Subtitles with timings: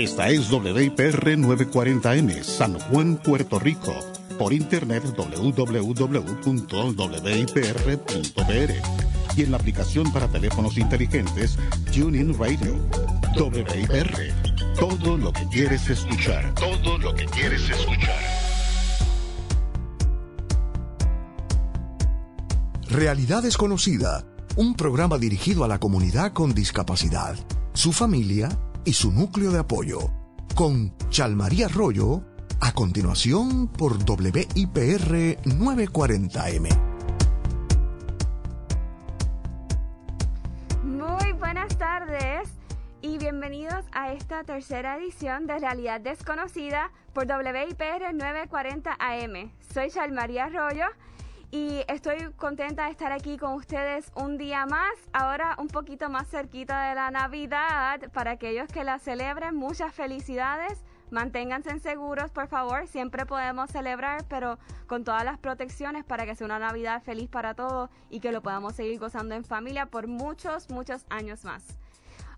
[0.00, 3.94] Esta es WIPR 940M, San Juan, Puerto Rico.
[4.38, 5.74] Por internet www.wipr.pr
[9.36, 11.58] y en la aplicación para teléfonos inteligentes
[11.92, 12.78] TuneIn Radio.
[13.36, 14.32] WIPR.
[14.78, 16.54] Todo lo que quieres escuchar.
[16.54, 18.22] Todo lo que quieres escuchar.
[22.88, 24.24] Realidad desconocida.
[24.56, 27.36] Un programa dirigido a la comunidad con discapacidad,
[27.74, 28.48] su familia
[28.90, 30.10] y su núcleo de apoyo.
[30.56, 32.24] Con Chalmaría Arroyo,
[32.60, 36.68] a continuación por WIPR 940M.
[40.82, 42.48] Muy buenas tardes
[43.00, 49.52] y bienvenidos a esta tercera edición de Realidad Desconocida por WIPR 940 AM.
[49.72, 50.86] Soy Chalmaría Arroyo
[51.50, 56.28] y estoy contenta de estar aquí con ustedes un día más, ahora un poquito más
[56.28, 60.84] cerquita de la Navidad, para aquellos que la celebren, muchas felicidades.
[61.10, 62.86] Manténganse seguros, por favor.
[62.86, 67.54] Siempre podemos celebrar, pero con todas las protecciones para que sea una Navidad feliz para
[67.54, 71.66] todos y que lo podamos seguir gozando en familia por muchos, muchos años más.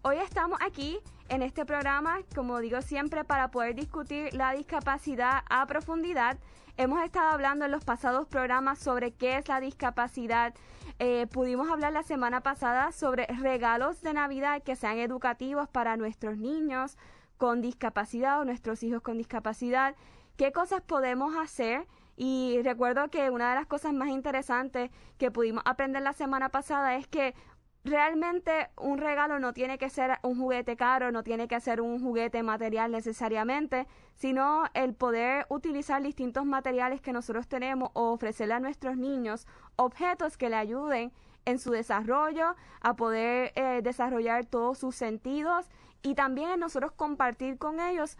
[0.00, 5.66] Hoy estamos aquí en este programa, como digo siempre, para poder discutir la discapacidad a
[5.66, 6.38] profundidad.
[6.82, 10.52] Hemos estado hablando en los pasados programas sobre qué es la discapacidad.
[10.98, 16.38] Eh, pudimos hablar la semana pasada sobre regalos de Navidad que sean educativos para nuestros
[16.38, 16.98] niños
[17.38, 19.94] con discapacidad o nuestros hijos con discapacidad.
[20.36, 21.86] ¿Qué cosas podemos hacer?
[22.16, 26.96] Y recuerdo que una de las cosas más interesantes que pudimos aprender la semana pasada
[26.96, 27.36] es que
[27.84, 32.00] realmente un regalo no tiene que ser un juguete caro, no tiene que ser un
[32.00, 38.60] juguete material necesariamente, sino el poder utilizar distintos materiales que nosotros tenemos o ofrecerle a
[38.60, 41.12] nuestros niños objetos que le ayuden
[41.44, 45.68] en su desarrollo, a poder eh, desarrollar todos sus sentidos
[46.02, 48.16] y también nosotros compartir con ellos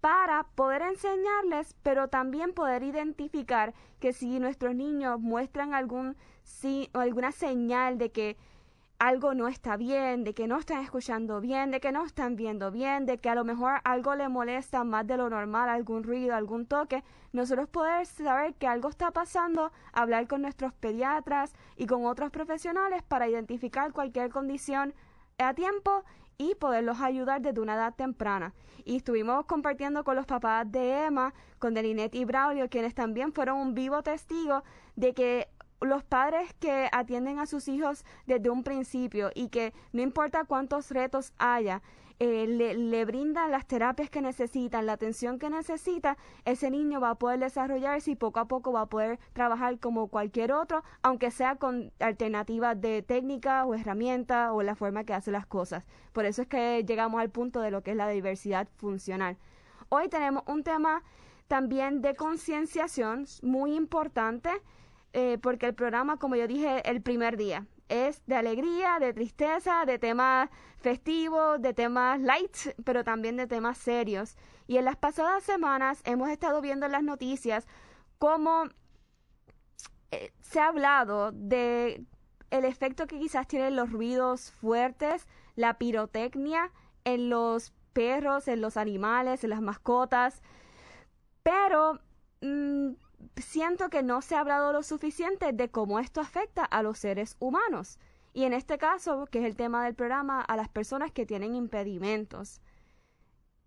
[0.00, 6.16] para poder enseñarles, pero también poder identificar que si nuestros niños muestran algún
[6.92, 8.36] o alguna señal de que
[9.02, 12.70] algo no está bien, de que no están escuchando bien, de que no están viendo
[12.70, 16.36] bien, de que a lo mejor algo le molesta más de lo normal, algún ruido,
[16.36, 17.02] algún toque,
[17.32, 23.02] nosotros poder saber que algo está pasando, hablar con nuestros pediatras y con otros profesionales
[23.02, 24.94] para identificar cualquier condición
[25.38, 26.04] a tiempo
[26.38, 28.54] y poderlos ayudar desde una edad temprana.
[28.84, 33.58] Y estuvimos compartiendo con los papás de Emma, con Delinet y Braulio, quienes también fueron
[33.58, 34.62] un vivo testigo
[34.94, 35.48] de que
[35.84, 40.90] los padres que atienden a sus hijos desde un principio y que no importa cuántos
[40.90, 41.82] retos haya,
[42.18, 47.10] eh, le, le, brindan las terapias que necesitan, la atención que necesita, ese niño va
[47.10, 51.32] a poder desarrollarse y poco a poco va a poder trabajar como cualquier otro, aunque
[51.32, 55.84] sea con alternativas de técnica o herramienta o la forma que hace las cosas.
[56.12, 59.36] Por eso es que llegamos al punto de lo que es la diversidad funcional.
[59.88, 61.02] Hoy tenemos un tema
[61.48, 64.48] también de concienciación muy importante
[65.12, 69.84] eh, porque el programa, como yo dije el primer día, es de alegría, de tristeza,
[69.84, 74.36] de temas festivos, de temas light, pero también de temas serios.
[74.66, 77.66] Y en las pasadas semanas hemos estado viendo en las noticias
[78.18, 78.64] cómo
[80.10, 82.04] eh, se ha hablado de
[82.50, 86.70] el efecto que quizás tienen los ruidos fuertes, la pirotecnia
[87.04, 90.42] en los perros, en los animales, en las mascotas,
[91.42, 92.00] pero
[92.40, 92.92] mm,
[93.36, 97.36] siento que no se ha hablado lo suficiente de cómo esto afecta a los seres
[97.38, 97.98] humanos.
[98.32, 101.54] Y en este caso, que es el tema del programa, a las personas que tienen
[101.54, 102.60] impedimentos.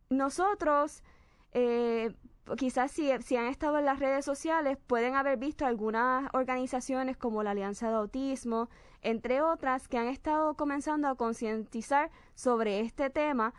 [0.10, 1.04] Nosotros,
[1.52, 2.16] eh,
[2.58, 7.44] quizás si, si, han estado en las redes sociales, pueden haber visto algunas organizaciones como
[7.44, 8.70] la Alianza de Autismo,
[9.02, 13.54] entre otras, que han estado comenzando a concientizar sobre este tema,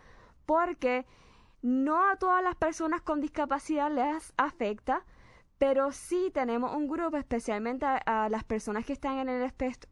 [0.45, 1.07] porque
[1.63, 5.05] no a todas las personas con discapacidad les afecta,
[5.59, 9.91] pero sí tenemos un grupo, especialmente a, las personas que están en el espectro,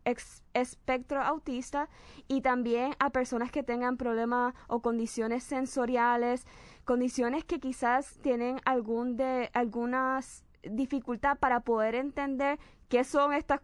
[0.52, 1.88] espectro, autista
[2.28, 6.46] y también a personas que tengan problemas o condiciones sensoriales,
[6.84, 12.58] condiciones que quizás tienen algún de, algunas dificultad para poder entender
[12.88, 13.60] qué son estas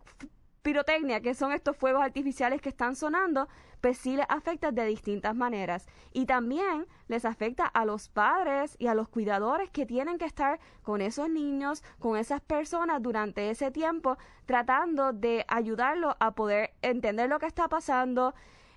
[0.63, 3.49] pirotecnia, que son estos fuegos artificiales que están sonando,
[3.81, 5.87] pues sí les afecta de distintas maneras.
[6.13, 10.61] Y también les afecta a los padres y a los cuidadores que tienen que estar
[10.83, 17.29] con esos niños, con esas personas durante ese tiempo, tratando de ayudarlos a poder entender
[17.29, 18.35] lo que está pasando,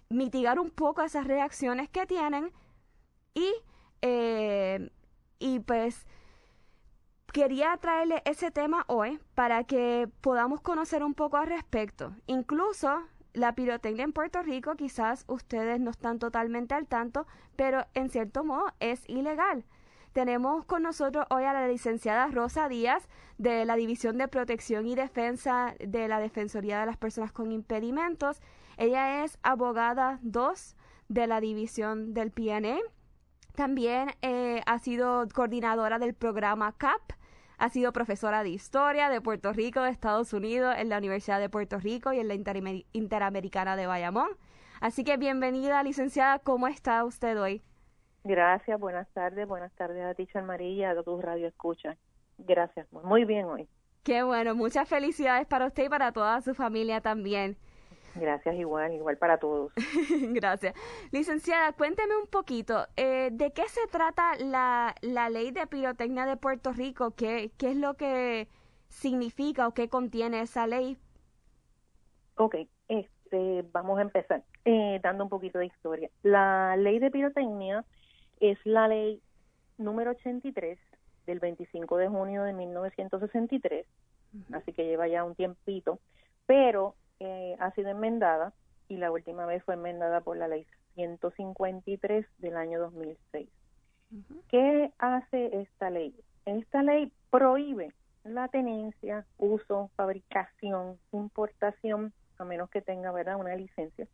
[0.10, 2.52] mitigar un poco esas reacciones que tienen
[3.34, 3.54] y,
[4.02, 4.92] eh,
[5.40, 6.06] y pues
[7.34, 12.16] quería traerle ese tema hoy para que podamos conocer un poco al respecto.
[12.28, 13.02] Incluso
[13.34, 18.44] la pirotecnia en Puerto Rico quizás ustedes no están totalmente al tanto, pero en cierto
[18.44, 19.66] modo es ilegal.
[20.14, 23.10] Tenemos con nosotros hoy a la licenciada Rosa Díaz
[23.40, 28.40] de la División de Protección y Defensa de la Defensoría de las Personas con Impedimentos.
[28.78, 30.76] Ella es abogada 2
[31.10, 32.78] de la División del PNA.
[33.56, 37.14] También eh, ha sido coordinadora del programa CAP.
[37.64, 41.48] Ha sido profesora de historia de Puerto Rico, de Estados Unidos, en la Universidad de
[41.48, 44.28] Puerto Rico y en la Interamericana de Bayamón.
[44.82, 46.40] Así que bienvenida, licenciada.
[46.40, 47.62] ¿Cómo está usted hoy?
[48.26, 51.96] Gracias, buenas tardes, buenas tardes a ti, María, a tu radio escucha.
[52.38, 53.70] Gracias, muy bien hoy.
[54.04, 57.56] Qué bueno, muchas felicidades para usted y para toda su familia también.
[58.16, 59.72] Gracias, igual, igual para todos.
[60.34, 60.76] Gracias.
[61.12, 66.38] Licenciada, cuénteme un poquito, eh, ¿de qué se trata la, la ley de pirotecnia de
[66.38, 67.12] Puerto Rico?
[67.12, 68.48] ¿Qué, ¿Qué es lo que
[68.90, 70.98] significa o qué contiene esa ley?
[72.36, 72.56] Ok,
[72.88, 76.10] este, vamos a empezar eh, dando un poquito de historia.
[76.22, 77.84] La ley de pirotecnia
[78.40, 79.22] es la ley
[79.78, 80.78] número 83
[81.26, 83.86] del 25 de junio de 1963,
[84.54, 86.00] así que lleva ya un tiempito,
[86.46, 88.54] pero eh, ha sido enmendada
[88.90, 93.50] y la última vez fue enmendada por la ley 153 del año 2006.
[94.50, 96.14] ¿Qué hace esta ley?
[96.46, 97.94] Esta ley prohíbe
[98.24, 103.38] la tenencia, uso, fabricación, importación, a menos que tenga ¿verdad?
[103.38, 104.06] una licencia,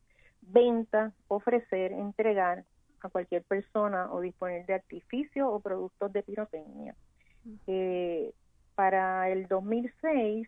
[0.42, 2.64] venta, ofrecer, entregar,
[3.02, 6.96] a cualquier persona o disponer de artificios o productos de pirotecnia.
[7.66, 8.34] Eh,
[8.76, 10.48] para el 2006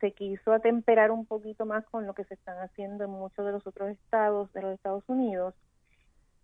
[0.00, 3.52] se quiso atemperar un poquito más con lo que se están haciendo en muchos de
[3.52, 5.54] los otros estados de los Estados Unidos,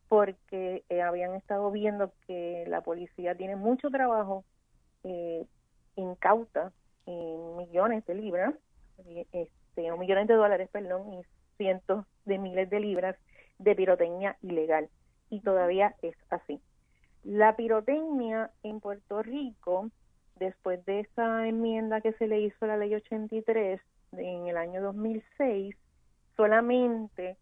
[0.08, 4.44] porque eh, habían estado viendo que la policía tiene mucho trabajo,
[5.04, 5.46] eh,
[5.96, 6.72] incauta
[7.06, 8.54] en millones de libras,
[9.06, 11.22] eh, este, o millones de dólares, perdón, y
[11.56, 13.16] cientos de miles de libras
[13.58, 14.88] de pirotecnia ilegal
[15.30, 16.60] y todavía es así.
[17.22, 19.90] La pirotecnia en Puerto Rico,
[20.36, 23.80] después de esa enmienda que se le hizo a la ley 83
[24.12, 25.76] en el año 2006,
[26.36, 27.36] solamente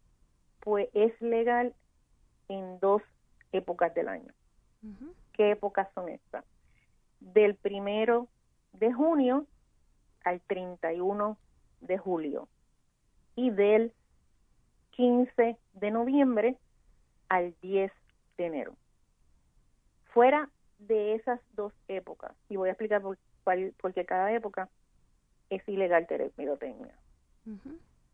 [0.60, 1.74] pues es legal
[2.48, 3.02] en dos
[3.52, 4.32] épocas del año.
[5.32, 6.44] ¿Qué épocas son estas?
[7.20, 8.28] Del primero
[8.72, 9.46] de junio
[10.24, 11.36] al 31
[11.80, 12.48] de julio
[13.34, 13.92] y del
[14.92, 16.56] 15 de noviembre
[17.28, 17.92] al 10
[18.36, 18.74] de enero.
[20.12, 20.48] Fuera
[20.86, 24.68] de esas dos épocas, y voy a explicar por, cuál, porque cada época
[25.50, 26.94] es ilegal tener pirotecnia.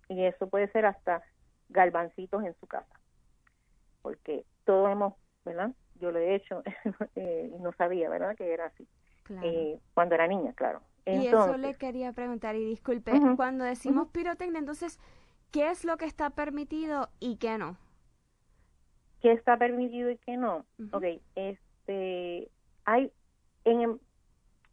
[0.09, 1.23] Y eso puede ser hasta
[1.69, 3.01] galvancitos en su casa.
[4.01, 5.71] Porque todos hemos, ¿verdad?
[6.01, 6.63] Yo lo he hecho
[7.17, 8.37] eh, y no sabía, ¿verdad?
[8.37, 8.87] Que era así.
[9.43, 10.81] Eh, cuando era niña, claro.
[11.05, 14.99] y eso le quería preguntar, y disculpe, cuando decimos pirotecnia, entonces,
[15.51, 17.77] ¿qué es lo que está permitido y qué no?
[19.21, 20.65] qué está permitido y qué no.
[20.93, 21.05] Ok,
[21.35, 22.51] este,
[22.89, 23.13] hay,
[23.65, 24.01] en,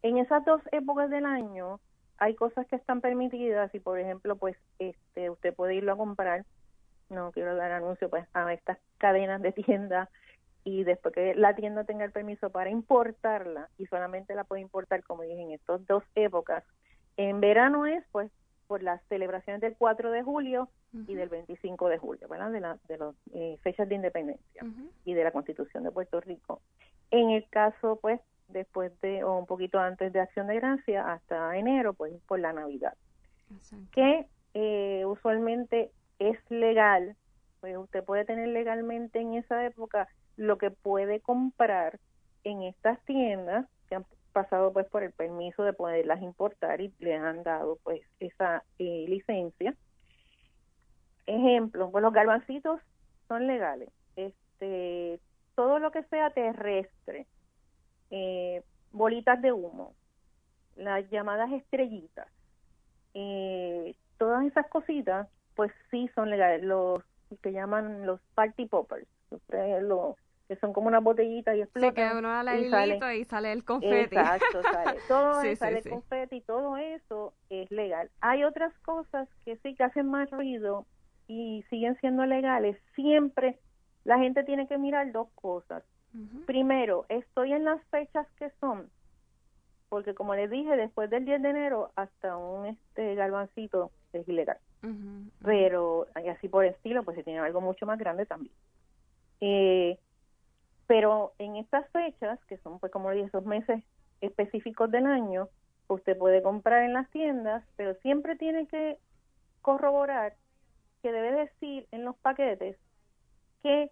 [0.01, 1.81] en esas dos épocas del año,
[2.17, 6.45] hay cosas que están permitidas y, por ejemplo, pues, este, usted puede irlo a comprar,
[7.09, 10.09] no quiero dar anuncio, pues, a estas cadenas de tienda
[10.63, 15.03] y después que la tienda tenga el permiso para importarla y solamente la puede importar,
[15.03, 16.63] como dije, en estas dos épocas.
[17.17, 18.31] En verano es, pues,
[18.67, 20.69] por las celebraciones del 4 de julio
[21.07, 22.51] y del 25 de julio, ¿verdad?
[22.51, 24.63] De, la, de las eh, fechas de independencia
[25.03, 26.61] y de la Constitución de Puerto Rico.
[27.11, 31.57] En el caso, pues, después de, o un poquito antes de Acción de Gracia, hasta
[31.57, 32.93] enero, pues, por la Navidad.
[33.91, 37.15] Que eh, usualmente es legal,
[37.61, 40.07] pues usted puede tener legalmente en esa época
[40.37, 41.99] lo que puede comprar
[42.43, 47.15] en estas tiendas que han pasado pues por el permiso de poderlas importar y le
[47.15, 49.75] han dado pues esa eh, licencia.
[51.25, 52.79] Ejemplo, pues los garbancitos
[53.27, 53.89] son legales.
[54.15, 55.19] Este,
[55.55, 57.27] todo lo que sea terrestre,
[58.11, 59.95] eh, bolitas de humo,
[60.75, 62.27] las llamadas estrellitas,
[63.13, 66.63] eh, todas esas cositas, pues sí son legales.
[66.63, 67.01] Los
[67.41, 69.07] que llaman los party poppers,
[69.81, 70.15] los
[70.47, 71.89] que son como una botellita y explotan.
[71.89, 74.15] Sí, que uno da la y sale, y sale el confeti.
[74.15, 74.99] Exacto, sale.
[75.07, 78.11] Todo sale el confeti, todo eso es legal.
[78.21, 80.85] Hay otras cosas que sí que hacen más ruido
[81.27, 82.77] y siguen siendo legales.
[82.95, 83.59] Siempre
[84.05, 85.83] la gente tiene que mirar dos cosas.
[86.45, 88.89] Primero, estoy en las fechas que son,
[89.89, 94.57] porque como les dije, después del 10 de enero hasta un este galvancito es ilegal.
[95.43, 98.53] Pero así por estilo, pues si tiene algo mucho más grande también.
[99.41, 99.99] Eh,
[100.87, 103.83] pero en estas fechas, que son pues como dije, esos meses
[104.21, 105.49] específicos del año,
[105.87, 108.99] usted puede comprar en las tiendas, pero siempre tiene que
[109.61, 110.35] corroborar
[111.01, 112.77] que debe decir en los paquetes
[113.65, 113.91] que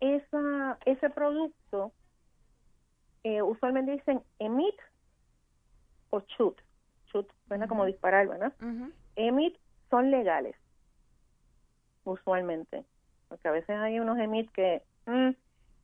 [0.00, 1.92] esa, ese producto,
[3.24, 4.74] eh, usualmente dicen emit
[6.10, 6.60] o shoot.
[7.06, 8.52] Shoot suena como disparar, ¿verdad?
[9.16, 9.56] Emit
[9.88, 10.56] son legales,
[12.04, 12.84] usualmente.
[13.28, 15.30] Porque a veces hay unos emit que, mm,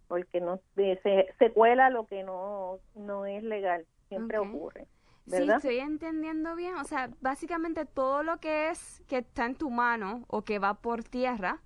[0.07, 1.01] porque no se,
[1.39, 3.87] se cuela lo que no, no es legal.
[4.09, 4.87] Siempre ocurre.
[5.25, 5.61] ¿verdad?
[5.63, 6.75] Sí, estoy entendiendo bien.
[6.75, 10.75] O sea, básicamente todo lo que es que está en tu mano o que va
[10.75, 11.63] por tierra,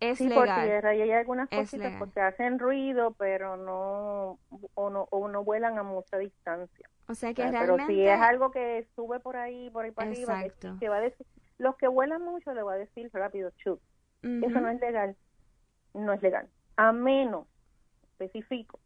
[0.00, 4.38] es sí, por tierra y hay algunas cositas porque hacen ruido, pero no
[4.74, 6.88] o no o no vuelan a mucha distancia.
[7.06, 10.10] O sea que realmente pero si es algo que sube por ahí, por ahí para
[10.10, 10.44] arriba,
[10.78, 11.26] que, va a decir,
[11.58, 13.80] los que vuelan mucho le va a decir rápido shoot.
[14.22, 15.16] Eso no es legal.
[15.94, 16.48] No es legal.
[16.76, 17.46] A menos
[18.02, 18.78] específico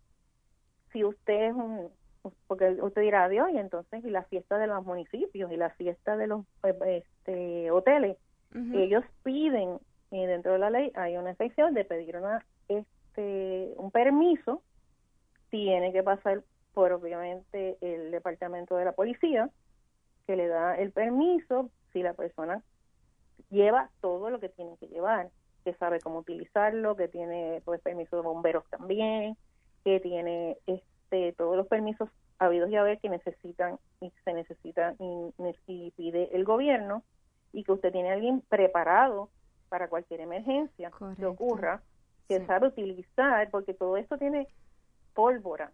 [0.93, 1.91] si usted es un
[2.47, 6.17] porque usted dirá Dios y entonces y la fiesta de los municipios y la fiesta
[6.17, 8.17] de los eh, este, hoteles
[8.73, 9.81] ellos piden
[10.11, 14.63] y dentro de la ley hay una excepción de pedir una este un permiso
[15.51, 16.43] tiene que pasar
[16.73, 19.51] por obviamente el departamento de la policía
[20.27, 22.63] que le da el permiso si la persona
[23.51, 25.31] lleva todo lo que tiene que llevar
[25.65, 29.37] que sabe cómo utilizarlo que tiene pues permiso de bomberos también
[29.85, 32.09] que tiene este todos los permisos
[32.39, 35.33] habidos y haber que necesitan y se necesitan y,
[35.67, 37.03] y pide el gobierno
[37.53, 39.31] y que usted tiene a alguien preparado
[39.69, 41.83] para cualquier emergencia que ocurra,
[42.29, 44.49] que sabe utilizar, porque todo esto tiene
[45.15, 45.73] pólvora,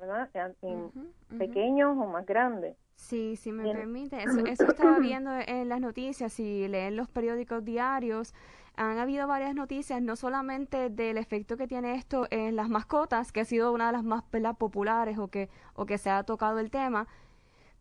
[0.00, 0.30] ¿verdad?
[0.62, 0.90] En
[1.38, 2.76] pequeños o más grandes.
[2.96, 7.64] Sí, si me permite, eso, eso estaba viendo en las noticias, si leen los periódicos
[7.64, 8.34] diarios,
[8.76, 13.40] han habido varias noticias, no solamente del efecto que tiene esto en las mascotas, que
[13.40, 14.22] ha sido una de las más
[14.58, 17.08] populares o que, o que se ha tocado el tema,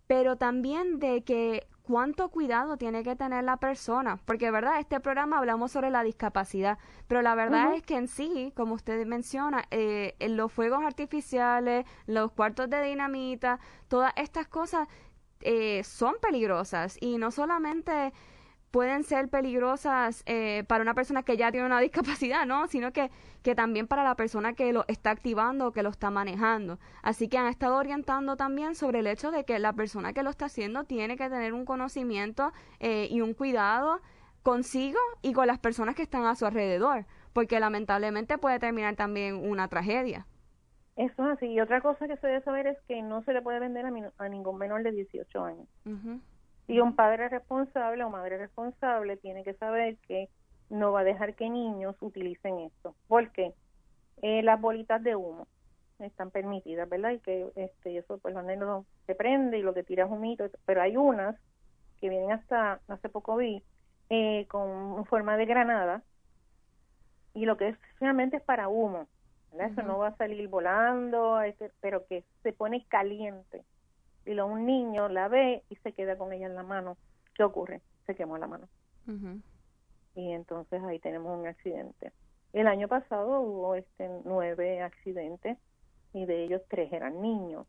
[0.07, 5.37] pero también de que cuánto cuidado tiene que tener la persona, porque verdad, este programa
[5.37, 6.77] hablamos sobre la discapacidad,
[7.07, 12.31] pero la verdad es que en sí, como usted menciona, eh, los fuegos artificiales, los
[12.31, 14.87] cuartos de dinamita, todas estas cosas
[15.41, 16.97] eh, son peligrosas.
[16.99, 18.13] Y no solamente
[18.75, 22.67] pueden ser peligrosas eh, para una persona que ya tiene una discapacidad, ¿no?
[22.67, 23.09] Sino que,
[23.41, 26.77] que también para la persona que lo está activando o que lo está manejando.
[27.01, 30.29] Así que han estado orientando también sobre el hecho de que la persona que lo
[30.29, 32.51] está haciendo tiene que tener un conocimiento
[32.81, 34.01] eh, y un cuidado
[34.43, 39.35] consigo y con las personas que están a su alrededor, porque lamentablemente puede terminar también
[39.35, 40.27] una tragedia.
[40.97, 41.45] Eso es así.
[41.45, 44.27] Y otra cosa que se debe saber es que no se le puede vender a,
[44.27, 45.67] ningún menor de 18 años.
[46.67, 50.29] Y un padre responsable o madre responsable tiene que saber que
[50.69, 52.95] no va a dejar que niños utilicen esto.
[53.07, 53.53] Porque
[54.21, 55.47] eh, las bolitas de humo
[55.99, 57.11] están permitidas, ¿verdad?
[57.11, 60.45] Y que este, eso pues lo menos se prende y lo que tira es humito,
[60.65, 61.35] pero hay unas
[61.99, 63.63] que vienen hasta, hace poco vi,
[64.09, 66.03] eh, con forma de granada
[67.33, 69.07] y lo que es realmente es para humo,
[69.51, 69.71] ¿verdad?
[69.71, 73.63] Eso no va a salir volando, este, pero que se pone caliente
[74.25, 76.97] y lo, un niño la ve y se queda con ella en la mano.
[77.33, 77.81] ¿Qué ocurre?
[78.05, 78.67] Se quemó la mano.
[80.15, 82.11] Y entonces ahí tenemos un accidente.
[82.53, 85.57] El año pasado hubo este nueve accidentes
[86.13, 87.67] y de ellos tres eran niños.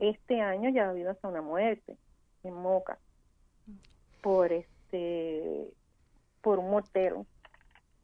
[0.00, 1.96] Este año ya ha habido hasta una muerte
[2.42, 2.98] en Moca
[4.22, 5.68] por este
[6.40, 7.26] por un mortero.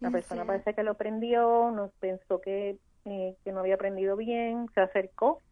[0.00, 4.68] La persona parece que lo prendió, nos pensó que, eh, que no había prendido bien,
[4.72, 5.42] se acercó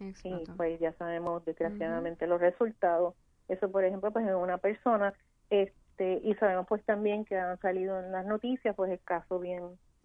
[0.00, 3.14] y pues ya sabemos desgraciadamente los resultados.
[3.48, 5.14] Eso, por ejemplo, pues en una persona,
[5.50, 9.62] este, y sabemos pues también que han salido en las noticias, pues el caso bien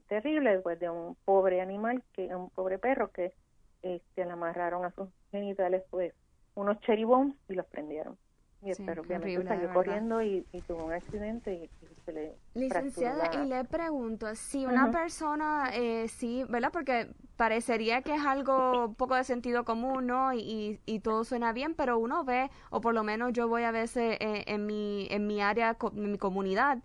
[0.08, 3.34] terrible, pues de un pobre animal, que un pobre perro que
[3.82, 6.14] este, le amarraron a sus genitales pues
[6.56, 7.06] unos cherry
[7.50, 8.18] y los prendieron
[8.66, 11.70] y obviamente salió corriendo y, tuvo un accidente y,
[12.06, 16.72] se le Licenciada, y le pregunto, si una persona, eh, sí, ¿verdad?
[16.72, 20.34] Porque parecería que es algo poco de sentido común, ¿no?
[20.34, 23.72] Y, y, todo suena bien, pero uno ve, o por lo menos yo voy a
[23.72, 26.80] veces eh, en, mi, en mi área, en mi comunidad,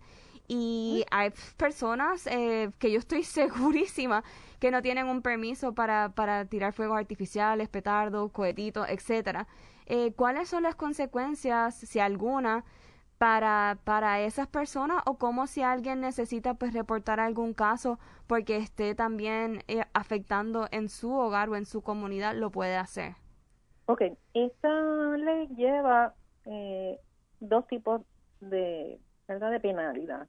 [0.49, 4.23] y hay personas eh, que yo estoy segurísima
[4.59, 9.47] que no tienen un permiso para, para tirar fuegos artificiales, petardos, cohetitos, etcétera.
[9.89, 12.63] Eh, ¿cuáles son las consecuencias, si alguna,
[13.17, 18.93] para, para esas personas o cómo si alguien necesita pues reportar algún caso porque esté
[18.93, 23.15] también eh, afectando en su hogar o en su comunidad, lo puede hacer?
[23.87, 24.03] Ok,
[24.35, 24.69] esta
[25.17, 26.13] ley lleva
[26.45, 26.99] eh,
[27.39, 28.01] dos tipos
[28.41, 29.49] de, ¿verdad?
[29.49, 30.27] de penalidad.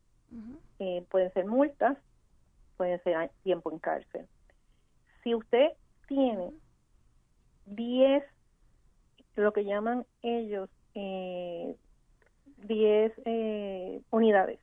[1.11, 1.99] pueden ser multas,
[2.79, 4.27] pueden ser tiempo en cárcel.
[5.23, 5.69] Si usted
[6.09, 6.51] tiene
[7.67, 8.25] 10
[9.37, 11.77] lo que llaman ellos eh,
[12.67, 14.61] 10 eh, unidades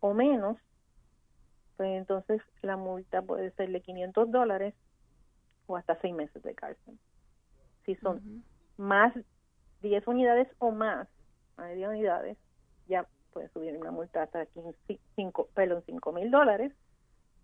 [0.00, 0.58] o menos,
[1.76, 4.74] pues entonces la multa puede ser de 500 dólares
[5.66, 6.98] o hasta seis meses de cárcel.
[7.86, 8.44] Si son
[8.76, 9.14] más
[9.80, 11.08] 10 unidades o más,
[11.56, 12.38] de 10 unidades,
[12.86, 14.46] ya puede subir una multa hasta
[15.16, 16.72] 5 mil dólares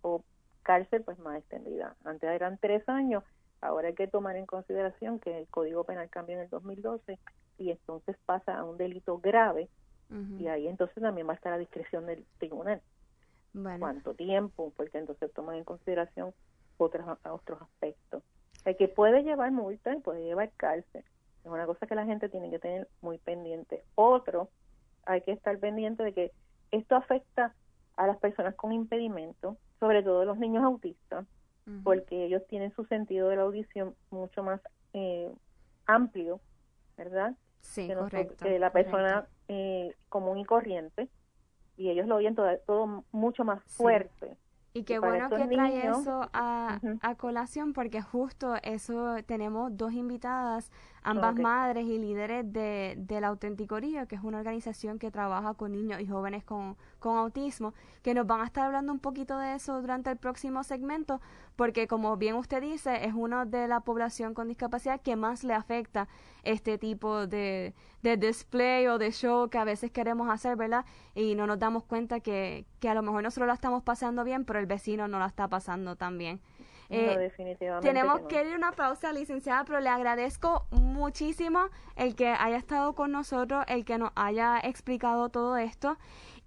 [0.01, 0.23] o
[0.63, 1.95] cárcel pues más extendida.
[2.03, 3.23] Antes eran tres años,
[3.61, 7.19] ahora hay que tomar en consideración que el Código Penal cambia en el 2012
[7.57, 9.69] y entonces pasa a un delito grave
[10.39, 12.81] y ahí entonces también va a estar a discreción del tribunal.
[13.79, 14.73] ¿Cuánto tiempo?
[14.75, 16.33] Porque entonces toman en consideración
[16.77, 18.21] otros, otros aspectos.
[18.65, 21.05] El que puede llevar multa y puede llevar cárcel.
[21.43, 23.83] Es una cosa que la gente tiene que tener muy pendiente.
[23.95, 24.49] Otro,
[25.05, 26.31] hay que estar pendiente de que
[26.71, 27.55] esto afecta
[27.95, 31.25] a las personas con impedimento, sobre todo los niños autistas,
[31.83, 34.61] porque ellos tienen su sentido de la audición mucho más
[34.93, 35.31] eh,
[35.85, 36.39] amplio,
[36.97, 37.35] ¿verdad?
[37.61, 38.45] Sí, que correcto.
[38.45, 41.07] Que la persona eh, común y corriente,
[41.77, 44.35] y ellos lo oyen todo, todo mucho más fuerte.
[44.73, 50.71] Y qué bueno que trae eso a, a, colación porque justo eso tenemos dos invitadas,
[51.03, 55.99] ambas madres y líderes de, del Autenticoría, que es una organización que trabaja con niños
[55.99, 59.81] y jóvenes con, con autismo, que nos van a estar hablando un poquito de eso
[59.81, 61.19] durante el próximo segmento,
[61.57, 65.53] porque como bien usted dice, es uno de la población con discapacidad que más le
[65.53, 66.07] afecta
[66.43, 67.73] este tipo de,
[68.03, 70.85] de display o de show que a veces queremos hacer, ¿verdad?
[71.13, 74.43] Y no nos damos cuenta que, que a lo mejor nosotros la estamos pasando bien,
[74.43, 76.41] pero el vecino no la está pasando tan bien.
[76.89, 82.27] Eh, definitivamente tenemos que, ir a una pausa, licenciada, pero le agradezco muchísimo el que
[82.27, 85.97] haya estado con nosotros, el que nos haya explicado todo esto.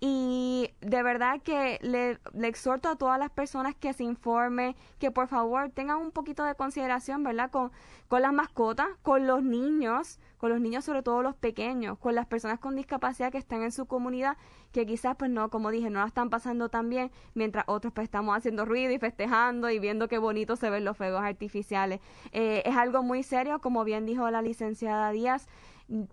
[0.01, 5.11] Y de verdad que le, le, exhorto a todas las personas que se informen, que
[5.11, 7.51] por favor tengan un poquito de consideración, ¿verdad?
[7.51, 7.73] Con,
[8.09, 12.27] con las mascotas, con los niños, con los niños sobre todo los pequeños, con las
[12.27, 14.37] personas con discapacidad que están en su comunidad,
[14.73, 18.05] que quizás pues no, como dije, no la están pasando tan bien, mientras otros pues
[18.05, 22.01] estamos haciendo ruido y festejando y viendo qué bonito se ven los fuegos artificiales.
[22.33, 25.49] Eh, es algo muy serio, como bien dijo la licenciada Díaz,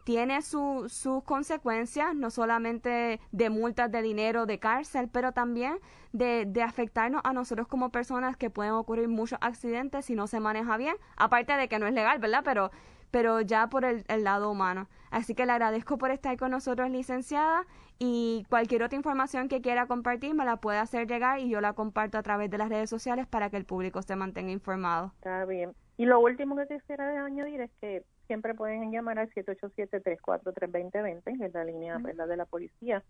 [0.06, 5.78] tiene su, sus consecuencias, no solamente de multas de dinero, de cárcel, pero también
[6.14, 10.40] de, de, afectarnos a nosotros como personas que pueden ocurrir muchos accidentes si no se
[10.40, 12.44] maneja bien, aparte de que no es legal, ¿verdad?
[12.46, 12.72] Pero,
[13.12, 14.88] pero ya por el, el lado humano.
[15.12, 17.66] Así que le agradezco por estar con nosotros, licenciada,
[18.00, 21.74] y cualquier otra información que quiera compartir me la puede hacer llegar y yo la
[21.74, 25.12] comparto a través de las redes sociales para que el público se mantenga informado.
[25.18, 25.74] Está bien.
[25.98, 31.54] Y lo último que quisiera añadir es que siempre pueden llamar al 787-343-2020, que es
[31.54, 33.04] la línea de la policía,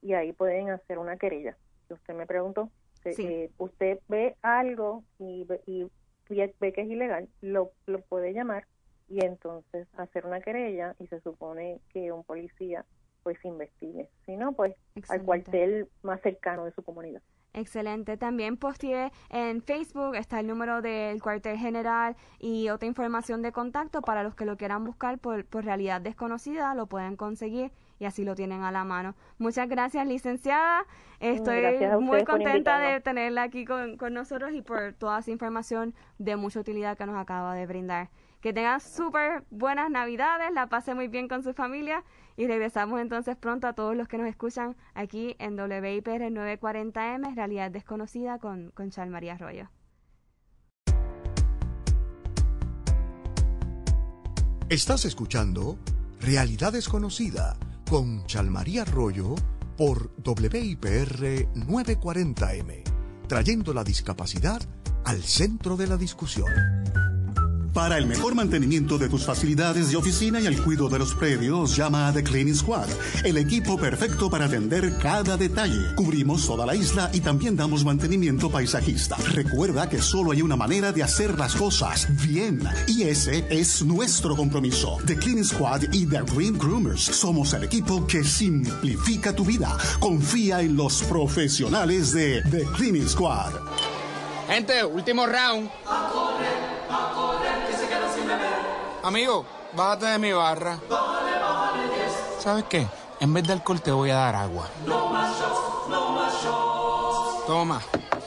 [0.00, 1.56] y ahí pueden hacer una querella.
[1.88, 2.70] Si usted me preguntó,
[3.04, 8.66] eh, usted ve algo y, ve que es ilegal, lo, lo puede llamar
[9.08, 12.84] y entonces hacer una querella y se supone que un policía
[13.22, 14.08] pues investigue.
[14.24, 14.74] Si no, pues
[15.08, 17.22] al cuartel más cercano de su comunidad.
[17.56, 18.18] Excelente.
[18.18, 24.02] También posteé en Facebook, está el número del cuartel general y otra información de contacto
[24.02, 28.24] para los que lo quieran buscar por, por realidad desconocida, lo pueden conseguir y así
[28.24, 29.14] lo tienen a la mano.
[29.38, 30.84] Muchas gracias, licenciada.
[31.18, 31.62] Estoy
[31.98, 36.60] muy contenta de tenerla aquí con, con nosotros y por toda esa información de mucha
[36.60, 38.10] utilidad que nos acaba de brindar.
[38.40, 42.04] Que tengan súper buenas navidades, la pase muy bien con su familia
[42.36, 47.70] y regresamos entonces pronto a todos los que nos escuchan aquí en WIPR 940M, Realidad
[47.70, 49.70] Desconocida con, con María Arroyo.
[54.68, 55.78] Estás escuchando
[56.20, 57.56] Realidad Desconocida
[57.88, 59.36] con Chalmaría Arroyo
[59.76, 62.82] por WIPR 940M,
[63.28, 64.60] trayendo la discapacidad
[65.04, 66.50] al centro de la discusión.
[67.76, 71.76] Para el mejor mantenimiento de tus facilidades de oficina y el cuidado de los predios,
[71.76, 72.88] llama a The Cleaning Squad,
[73.22, 75.94] el equipo perfecto para atender cada detalle.
[75.94, 79.16] Cubrimos toda la isla y también damos mantenimiento paisajista.
[79.34, 84.34] Recuerda que solo hay una manera de hacer las cosas bien y ese es nuestro
[84.34, 84.96] compromiso.
[85.04, 89.76] The Cleaning Squad y The Green Groomers somos el equipo que simplifica tu vida.
[90.00, 93.52] Confía en los profesionales de The Cleaning Squad.
[94.48, 95.68] Gente, último round.
[99.06, 100.80] Amigo, bájate de mi barra.
[102.40, 102.88] ¿Sabes qué?
[103.20, 104.66] En vez de alcohol te voy a dar agua.
[107.46, 107.80] Toma,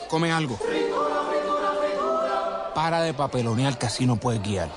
[0.08, 0.58] come algo.
[2.74, 4.70] Para de papelonear que así no puedes guiar.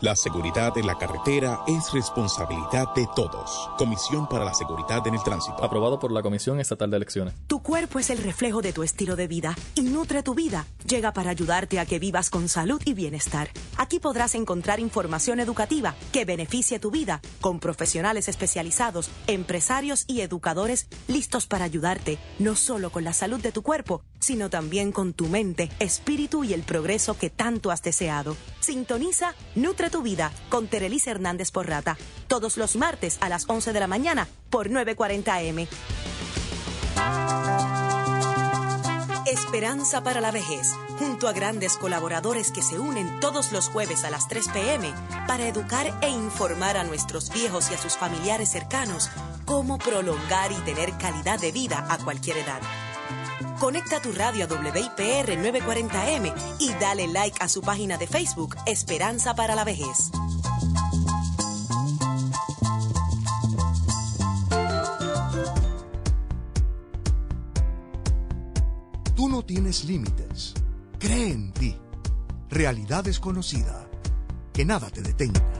[0.00, 3.68] La seguridad en la carretera es responsabilidad de todos.
[3.76, 5.62] Comisión para la Seguridad en el Tránsito.
[5.62, 7.34] Aprobado por la Comisión Estatal de Elecciones.
[7.46, 10.64] Tu cuerpo es el reflejo de tu estilo de vida y Nutre tu vida.
[10.88, 13.50] Llega para ayudarte a que vivas con salud y bienestar.
[13.76, 20.86] Aquí podrás encontrar información educativa que beneficie tu vida con profesionales especializados, empresarios y educadores
[21.08, 25.26] listos para ayudarte, no solo con la salud de tu cuerpo, sino también con tu
[25.26, 28.34] mente, espíritu y el progreso que tanto has deseado.
[28.60, 31.98] Sintoniza Nutre tu vida con Terelis Hernández Porrata,
[32.28, 35.68] todos los martes a las 11 de la mañana por 940M.
[39.26, 44.10] Esperanza para la vejez, junto a grandes colaboradores que se unen todos los jueves a
[44.10, 44.92] las 3 pm
[45.28, 49.08] para educar e informar a nuestros viejos y a sus familiares cercanos
[49.44, 52.60] cómo prolongar y tener calidad de vida a cualquier edad.
[53.60, 59.34] Conecta tu radio a WIPR 940M y dale like a su página de Facebook Esperanza
[59.34, 60.10] para la Vejez.
[69.14, 70.54] Tú no tienes límites.
[70.98, 71.76] Cree en ti.
[72.48, 73.86] Realidad desconocida.
[74.54, 75.59] Que nada te detenga.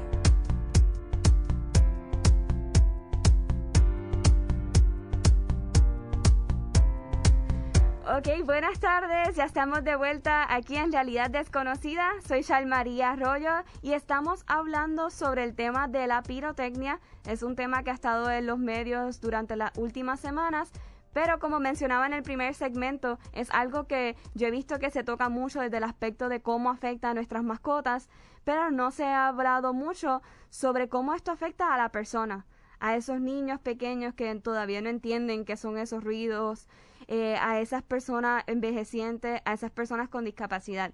[8.20, 9.34] Ok, buenas tardes.
[9.34, 12.10] Ya estamos de vuelta aquí en Realidad Desconocida.
[12.28, 17.00] Soy María Arroyo y estamos hablando sobre el tema de la pirotecnia.
[17.26, 20.70] Es un tema que ha estado en los medios durante las últimas semanas.
[21.14, 25.02] Pero como mencionaba en el primer segmento, es algo que yo he visto que se
[25.02, 28.10] toca mucho desde el aspecto de cómo afecta a nuestras mascotas,
[28.44, 32.44] pero no se ha hablado mucho sobre cómo esto afecta a la persona,
[32.80, 36.68] a esos niños pequeños que todavía no entienden qué son esos ruidos,
[37.06, 40.92] eh, a esas personas envejecientes, a esas personas con discapacidad.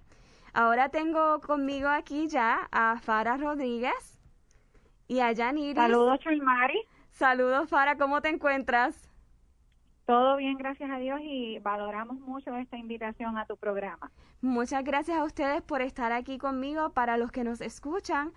[0.53, 4.19] Ahora tengo conmigo aquí ya a Fara Rodríguez
[5.07, 5.75] y a Yaniris.
[5.75, 6.79] Saludos, Chulmari.
[7.11, 9.09] Saludos, Fara, ¿cómo te encuentras?
[10.05, 14.09] Todo bien, gracias a Dios y valoramos mucho esta invitación a tu programa.
[14.39, 16.91] Muchas gracias a ustedes por estar aquí conmigo.
[16.91, 18.31] Para los que nos escuchan,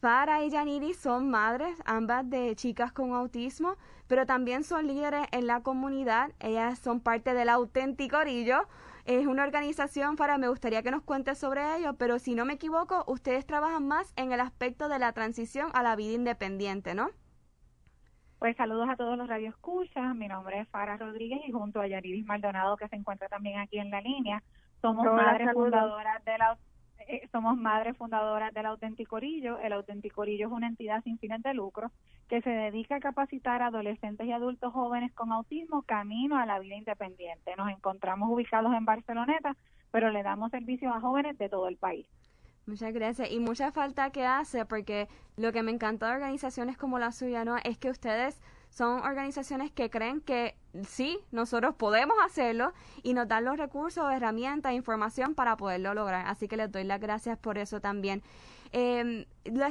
[0.00, 5.46] Fara y Yaniri son madres, ambas de chicas con autismo, pero también son líderes en
[5.46, 6.32] la comunidad.
[6.38, 8.68] Ellas son parte del auténtico Orillo.
[9.06, 12.54] Es una organización, Fara, me gustaría que nos cuentes sobre ello, pero si no me
[12.54, 17.08] equivoco, ustedes trabajan más en el aspecto de la transición a la vida independiente, ¿no?
[18.38, 20.14] Pues saludos a todos los radioescuchas.
[20.14, 23.78] Mi nombre es Fara Rodríguez y junto a Yaridis Maldonado, que se encuentra también aquí
[23.78, 24.42] en la línea,
[24.82, 26.58] somos madres fundadoras de la
[27.08, 29.58] eh, somos madres fundadoras del Autenticorillo.
[29.58, 31.90] El Autenticorillo es una entidad sin fines de lucro
[32.28, 36.58] que se dedica a capacitar a adolescentes y adultos jóvenes con autismo camino a la
[36.58, 37.54] vida independiente.
[37.56, 39.56] Nos encontramos ubicados en Barceloneta,
[39.90, 42.06] pero le damos servicios a jóvenes de todo el país.
[42.66, 43.30] Muchas gracias.
[43.30, 47.44] Y mucha falta que hace, porque lo que me encanta de organizaciones como la suya,
[47.44, 47.56] ¿no?
[47.58, 48.40] Es que ustedes
[48.76, 50.54] son organizaciones que creen que
[50.86, 56.26] sí, nosotros podemos hacerlo y nos dan los recursos, herramientas, información para poderlo lograr.
[56.26, 58.22] Así que les doy las gracias por eso también.
[58.72, 59.26] Eh,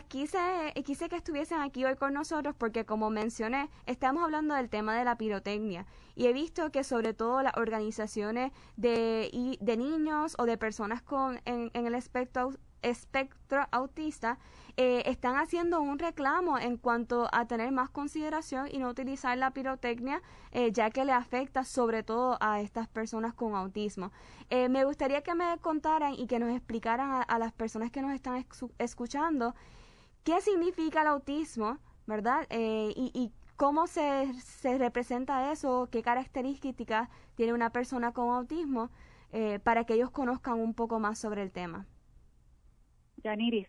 [0.08, 0.40] quise,
[0.84, 5.06] quise que estuviesen aquí hoy con nosotros porque como mencioné, estamos hablando del tema de
[5.06, 10.58] la pirotecnia y he visto que sobre todo las organizaciones de, de niños o de
[10.58, 14.38] personas con, en, en el espectro espectro autista
[14.78, 19.52] eh, están haciendo un reclamo en cuanto a tener más consideración y no utilizar la
[19.52, 24.12] pirotecnia eh, ya que le afecta sobre todo a estas personas con autismo.
[24.50, 28.12] Eh, me gustaría que me contaran y que nos explicaran a, las personas que nos
[28.12, 28.46] están
[28.78, 29.56] escuchando
[30.24, 32.46] qué significa el autismo, ¿verdad?
[32.50, 38.90] y, y cómo se, se representa eso, qué características tiene una persona con autismo,
[39.64, 41.86] para que ellos conozcan un poco más sobre el tema.
[43.26, 43.68] Yaniris.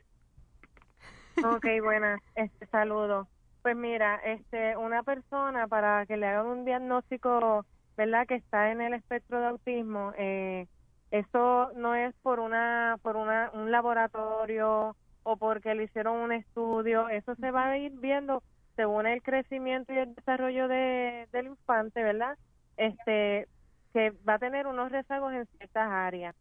[1.42, 3.26] Ok, buenas, este saludo.
[3.62, 7.64] Pues mira, este una persona para que le hagan un diagnóstico,
[7.96, 8.26] ¿verdad?
[8.26, 10.66] Que está en el espectro de autismo, eh,
[11.10, 17.08] eso no es por una por una un laboratorio o porque le hicieron un estudio,
[17.08, 18.42] eso se va a ir viendo
[18.76, 22.36] según el crecimiento y el desarrollo de, del infante, ¿verdad?
[22.76, 23.48] Este
[23.94, 26.34] que va a tener unos rezagos en ciertas áreas.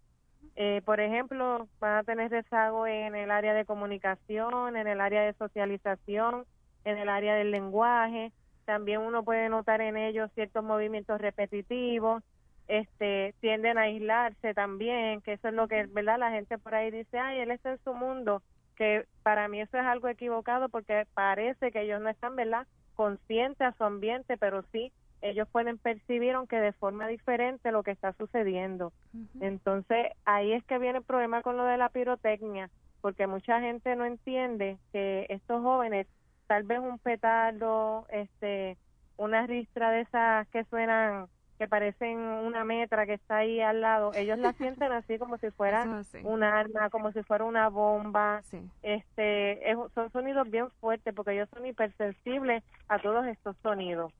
[0.55, 5.23] Eh, por ejemplo, van a tener rezago en el área de comunicación, en el área
[5.23, 6.45] de socialización,
[6.85, 8.31] en el área del lenguaje.
[8.65, 12.23] También uno puede notar en ellos ciertos movimientos repetitivos.
[12.67, 16.17] Este, tienden a aislarse también, que eso es lo que, ¿verdad?
[16.17, 18.41] La gente por ahí dice, ay, él está en su mundo,
[18.75, 22.65] que para mí eso es algo equivocado porque parece que ellos no están, ¿verdad?
[22.95, 24.91] Conscientes a su ambiente, pero sí
[25.29, 28.93] ellos pueden percibir aunque de forma diferente lo que está sucediendo.
[29.39, 32.69] Entonces, ahí es que viene el problema con lo de la pirotecnia,
[33.01, 36.07] porque mucha gente no entiende que estos jóvenes,
[36.47, 38.77] tal vez un petardo, este,
[39.17, 44.11] una ristra de esas que suenan que parecen una metra que está ahí al lado,
[44.13, 45.85] ellos la sienten así como si fuera
[46.23, 48.41] un arma, como si fuera una bomba.
[48.83, 49.61] Este,
[49.93, 54.11] son sonidos bien fuertes porque ellos son hipersensibles a todos estos sonidos.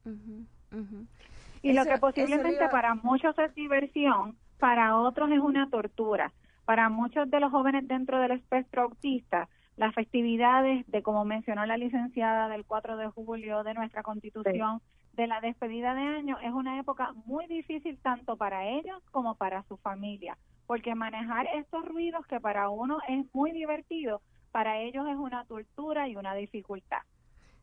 [1.62, 6.32] Y lo que posiblemente para muchos es diversión, para otros es una tortura.
[6.66, 11.78] Para muchos de los jóvenes dentro del espectro autista, las festividades de, como mencionó la
[11.78, 14.82] licenciada, del 4 de julio de nuestra constitución,
[15.14, 19.64] de la despedida de año, es una época muy difícil tanto para ellos como para
[19.64, 25.16] su familia, porque manejar estos ruidos que para uno es muy divertido, para ellos es
[25.16, 27.02] una tortura y una dificultad.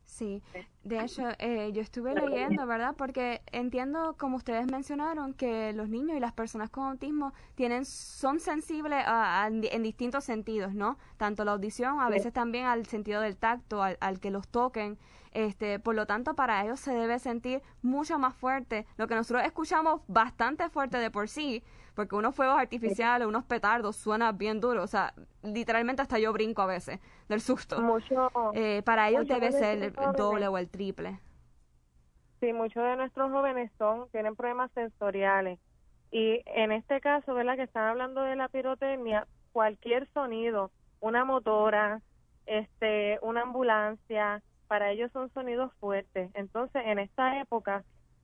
[0.05, 0.43] Sí,
[0.83, 2.93] de hecho, eh, yo estuve leyendo, ¿verdad?
[2.95, 8.39] Porque entiendo, como ustedes mencionaron, que los niños y las personas con autismo tienen, son
[8.39, 10.97] sensibles a, en distintos sentidos, ¿no?
[11.17, 14.99] Tanto la audición, a veces también al sentido del tacto, al, al que los toquen.
[15.33, 18.85] Este, por lo tanto, para ellos se debe sentir mucho más fuerte.
[18.97, 21.63] Lo que nosotros escuchamos bastante fuerte de por sí,
[21.95, 26.61] porque unos fuegos artificiales, unos petardos suena bien duro, o sea, literalmente hasta yo brinco
[26.61, 27.81] a veces del susto.
[27.81, 31.19] Mucho, eh, para ellos debe ser el doble o el triple.
[32.39, 35.59] Sí, muchos de nuestros jóvenes son tienen problemas sensoriales
[36.11, 37.55] y en este caso, ¿verdad?
[37.55, 42.01] Que están hablando de la pirotecnia, cualquier sonido, una motora,
[42.45, 46.31] este, una ambulancia, para ellos son sonidos fuertes.
[46.33, 47.83] Entonces, en esta época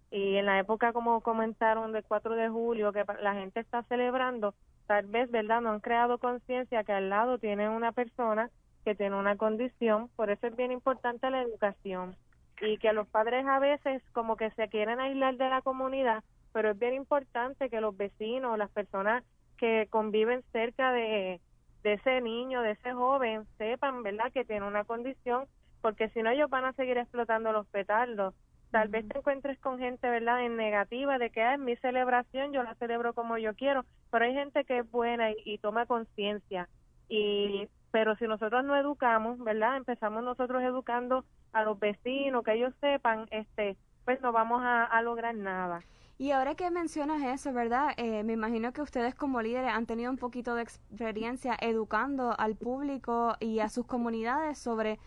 [0.10, 4.56] y en la época como comentaron del 4 de julio que la gente está celebrando,
[4.88, 5.62] tal vez, ¿verdad?
[5.62, 8.50] No han creado conciencia que al lado tiene una persona
[8.84, 12.16] que tiene una condición, por eso es bien importante la educación
[12.62, 16.72] y que los padres a veces como que se quieren aislar de la comunidad, pero
[16.72, 19.24] es bien importante que los vecinos, las personas
[19.60, 21.42] que conviven cerca de,
[21.84, 25.46] de ese niño, de ese joven, sepan, ¿verdad?, que tiene una condición,
[25.82, 28.34] porque si no ellos van a seguir explotando los petardos
[28.72, 32.54] Tal vez te encuentres con gente, ¿verdad?, en negativa de que ah, es mi celebración,
[32.54, 36.70] yo la celebro como yo quiero, pero hay gente que es buena y, toma conciencia.
[37.08, 39.78] Y pero si nosotros no educamos, ¿verdad?
[39.78, 45.34] Empezamos nosotros educando a los vecinos, que ellos sepan, este, pues no vamos a, lograr
[45.34, 45.82] nada.
[46.20, 47.94] Y ahora que mencionas eso, ¿verdad?
[47.98, 52.56] Eh, me imagino que ustedes como líderes han tenido un poquito de experiencia educando al
[52.56, 55.00] público y a sus comunidades sobre,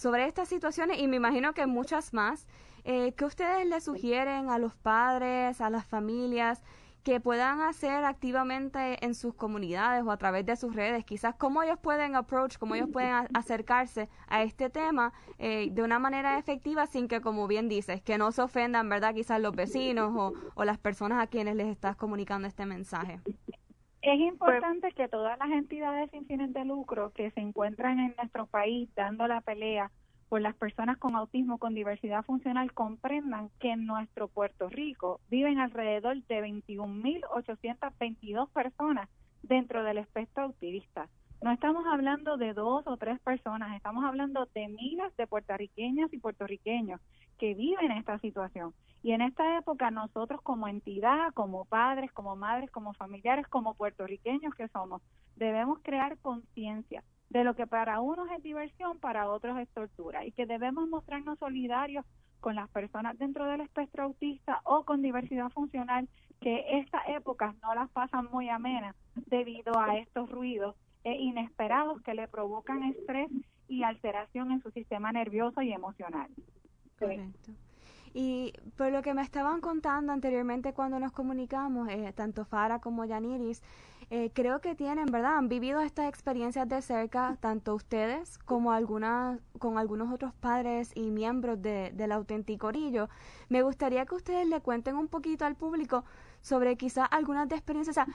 [0.00, 2.46] sobre estas situaciones y me imagino que muchas más.
[2.84, 6.62] Eh, ¿Qué ustedes le sugieren a los padres, a las familias
[7.02, 11.04] que puedan hacer activamente en sus comunidades o a través de sus redes?
[11.04, 15.98] Quizás cómo ellos pueden approach, cómo ellos pueden acercarse a este tema eh, de una
[15.98, 19.12] manera efectiva sin que, como bien dices, que no se ofendan, ¿verdad?
[19.12, 23.20] Quizás los vecinos o, o las personas a quienes les estás comunicando este mensaje.
[24.02, 28.46] Es importante que todas las entidades sin fines de lucro que se encuentran en nuestro
[28.46, 29.90] país dando la pelea
[30.30, 35.58] por las personas con autismo con diversidad funcional comprendan que en nuestro Puerto Rico viven
[35.58, 39.10] alrededor de 21.822 personas
[39.42, 41.08] dentro del espectro autista.
[41.42, 46.18] No estamos hablando de dos o tres personas, estamos hablando de miles de puertorriqueñas y
[46.18, 47.00] puertorriqueños
[47.38, 48.74] que viven esta situación.
[49.02, 54.54] Y en esta época nosotros como entidad, como padres, como madres, como familiares, como puertorriqueños
[54.54, 55.00] que somos,
[55.36, 60.32] debemos crear conciencia de lo que para unos es diversión, para otros es tortura, y
[60.32, 62.04] que debemos mostrarnos solidarios
[62.40, 66.06] con las personas dentro del espectro autista o con diversidad funcional,
[66.38, 72.14] que estas épocas no las pasan muy amenas debido a estos ruidos e inesperados que
[72.14, 73.30] le provocan estrés
[73.68, 76.28] y alteración en su sistema nervioso y emocional.
[76.98, 77.52] Correcto.
[78.12, 83.04] Y por lo que me estaban contando anteriormente cuando nos comunicamos, eh, tanto Fara como
[83.04, 83.62] Yaniris,
[84.10, 85.36] eh, creo que tienen, ¿verdad?
[85.38, 91.12] Han vivido estas experiencias de cerca, tanto ustedes como algunas, con algunos otros padres y
[91.12, 93.08] miembros de, del auténtico orillo.
[93.48, 96.04] Me gustaría que ustedes le cuenten un poquito al público
[96.40, 98.08] sobre quizás algunas de experiencias.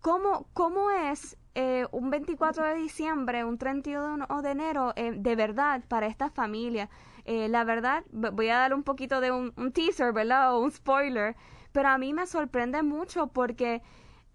[0.00, 5.82] ¿Cómo, cómo es eh, un 24 de diciembre, un 31 de enero, eh, de verdad,
[5.88, 6.88] para esta familia?
[7.26, 10.54] la verdad, voy a dar un poquito de un, un teaser, ¿verdad?
[10.54, 11.36] O un spoiler,
[11.72, 13.82] pero a mí me sorprende mucho porque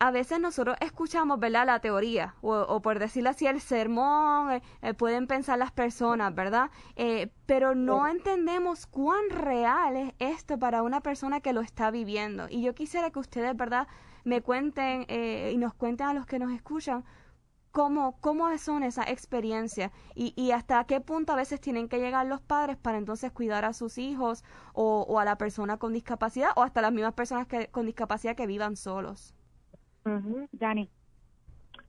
[0.03, 1.65] a veces nosotros escuchamos, ¿verdad?
[1.65, 6.71] La teoría, o, por decirlo así, el sermón, eh, eh, pueden pensar las personas, ¿verdad?
[6.97, 12.47] Eh, pero no entendemos cuán real es esto para una persona que lo está viviendo.
[12.49, 13.87] Y yo quisiera que ustedes, ¿verdad?
[14.23, 17.03] Me cuenten y nos cuenten a los que nos escuchan
[17.71, 22.25] cómo, cómo son esas experiencias y, y hasta qué punto a veces tienen que llegar
[22.27, 26.51] los padres para entonces cuidar a sus hijos o, o a la persona con discapacidad
[26.55, 29.35] o hasta las mismas personas que, con discapacidad que vivan solos.
[30.05, 30.89] Uh Dani.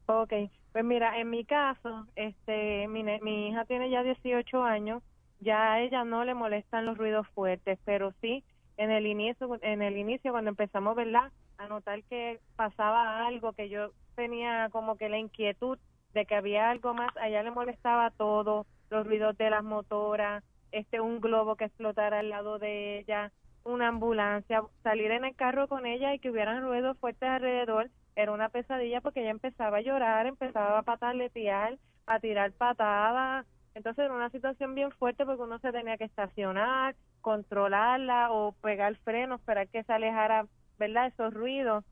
[0.06, 0.32] Ok,
[0.72, 5.02] Pues mira, en mi caso, este, mi, mi hija tiene ya 18 años,
[5.40, 8.44] ya a ella no le molestan los ruidos fuertes, pero sí
[8.76, 11.32] en el inicio, en el inicio cuando empezamos, ¿verdad?
[11.58, 15.78] A notar que pasaba algo, que yo tenía como que la inquietud
[16.12, 20.44] de que había algo más, a ella le molestaba todo, los ruidos de las motoras,
[20.72, 23.32] este un globo que explotara al lado de ella,
[23.64, 28.32] una ambulancia, salir en el carro con ella y que hubieran ruidos fuertes alrededor, era
[28.32, 34.14] una pesadilla porque ella empezaba a llorar, empezaba a pataletear, a tirar patadas, entonces era
[34.14, 39.66] una situación bien fuerte porque uno se tenía que estacionar, controlarla o pegar frenos, para
[39.66, 40.46] que se alejara,
[40.78, 41.06] ¿verdad?
[41.08, 41.84] Esos ruidos.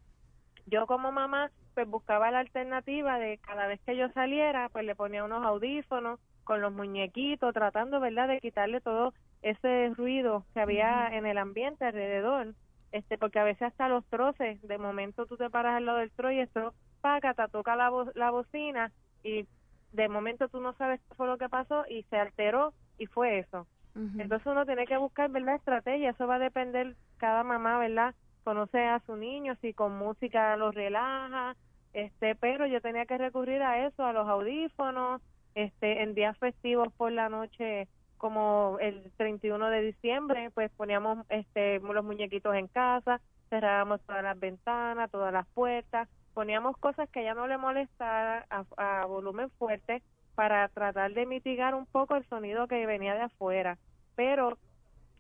[0.67, 4.95] Yo como mamá pues buscaba la alternativa de cada vez que yo saliera, pues le
[4.95, 11.09] ponía unos audífonos con los muñequitos, tratando, ¿verdad?, de quitarle todo ese ruido que había
[11.09, 12.55] en el ambiente alrededor,
[12.93, 16.11] este, porque a veces hasta los troces, de momento tú te paras al lado del
[16.13, 18.93] trozo y esto, paga, te toca la, la bocina
[19.23, 19.47] y
[19.93, 23.39] de momento tú no sabes qué fue lo que pasó y se alteró y fue
[23.39, 23.67] eso.
[24.19, 28.79] Entonces uno tiene que buscar, ¿verdad?, estrategia, eso va a depender cada mamá, ¿verdad?, conoce
[28.85, 31.57] a su niño, si con música lo relaja,
[31.93, 35.21] este, pero yo tenía que recurrir a eso, a los audífonos,
[35.55, 41.81] este, en días festivos por la noche, como el 31 de diciembre, pues poníamos este,
[41.81, 47.35] los muñequitos en casa, cerrábamos todas las ventanas, todas las puertas, poníamos cosas que ya
[47.35, 48.65] no le molestara a,
[49.03, 50.03] a volumen fuerte
[50.35, 53.77] para tratar de mitigar un poco el sonido que venía de afuera.
[54.15, 54.57] Pero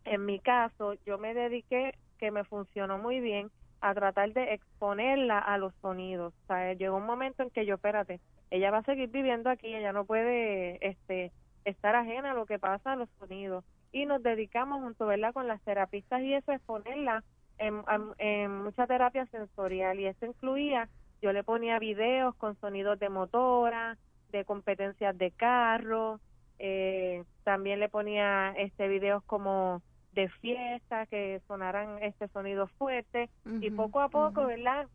[0.05, 5.41] en mi caso, yo me dediqué que me funcionó muy bien a tratar de exponerla
[5.41, 6.33] a los sonidos.
[6.79, 8.21] Llegó un momento en que yo, espérate,
[8.53, 11.33] ella va a seguir viviendo aquí, ella no puede este
[11.65, 13.65] estar ajena a lo que pasa a los sonidos.
[13.91, 17.25] Y nos dedicamos junto, ¿verdad?, con las terapistas y eso, exponerla
[17.59, 17.83] en,
[18.19, 19.99] en, mucha terapia sensorial.
[19.99, 20.89] Y eso incluía,
[21.23, 23.99] yo le ponía videos con sonidos de motora,
[24.31, 26.21] de competencias de carro,
[26.61, 29.83] eh, también le ponía este videos como
[30.13, 34.87] de fiesta, que sonaran este sonido fuerte y poco a poco, ¿verdad?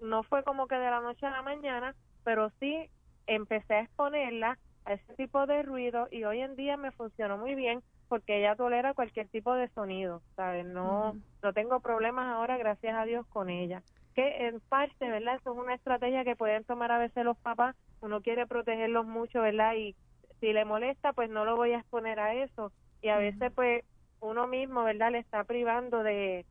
[0.00, 2.90] No fue como que de la noche a la mañana, pero sí
[3.26, 7.54] empecé a exponerla a ese tipo de ruido y hoy en día me funcionó muy
[7.54, 10.64] bien porque ella tolera cualquier tipo de sonido, ¿sabes?
[10.64, 13.82] No, no tengo problemas ahora, gracias a Dios, con ella.
[14.14, 15.36] Que en parte, ¿verdad?
[15.36, 17.74] Eso es una estrategia que pueden tomar a veces los papás.
[18.00, 19.74] Uno quiere protegerlos mucho, ¿verdad?
[19.74, 19.96] Y
[20.40, 22.72] si le molesta, pues no lo voy a exponer a eso.
[23.02, 23.84] Y a veces, pues,
[24.26, 26.44] uno mismo, ¿verdad?, le está privando de,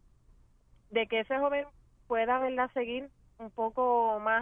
[0.91, 1.65] de que ese joven
[2.07, 4.41] pueda, ¿verdad?, seguir un poco más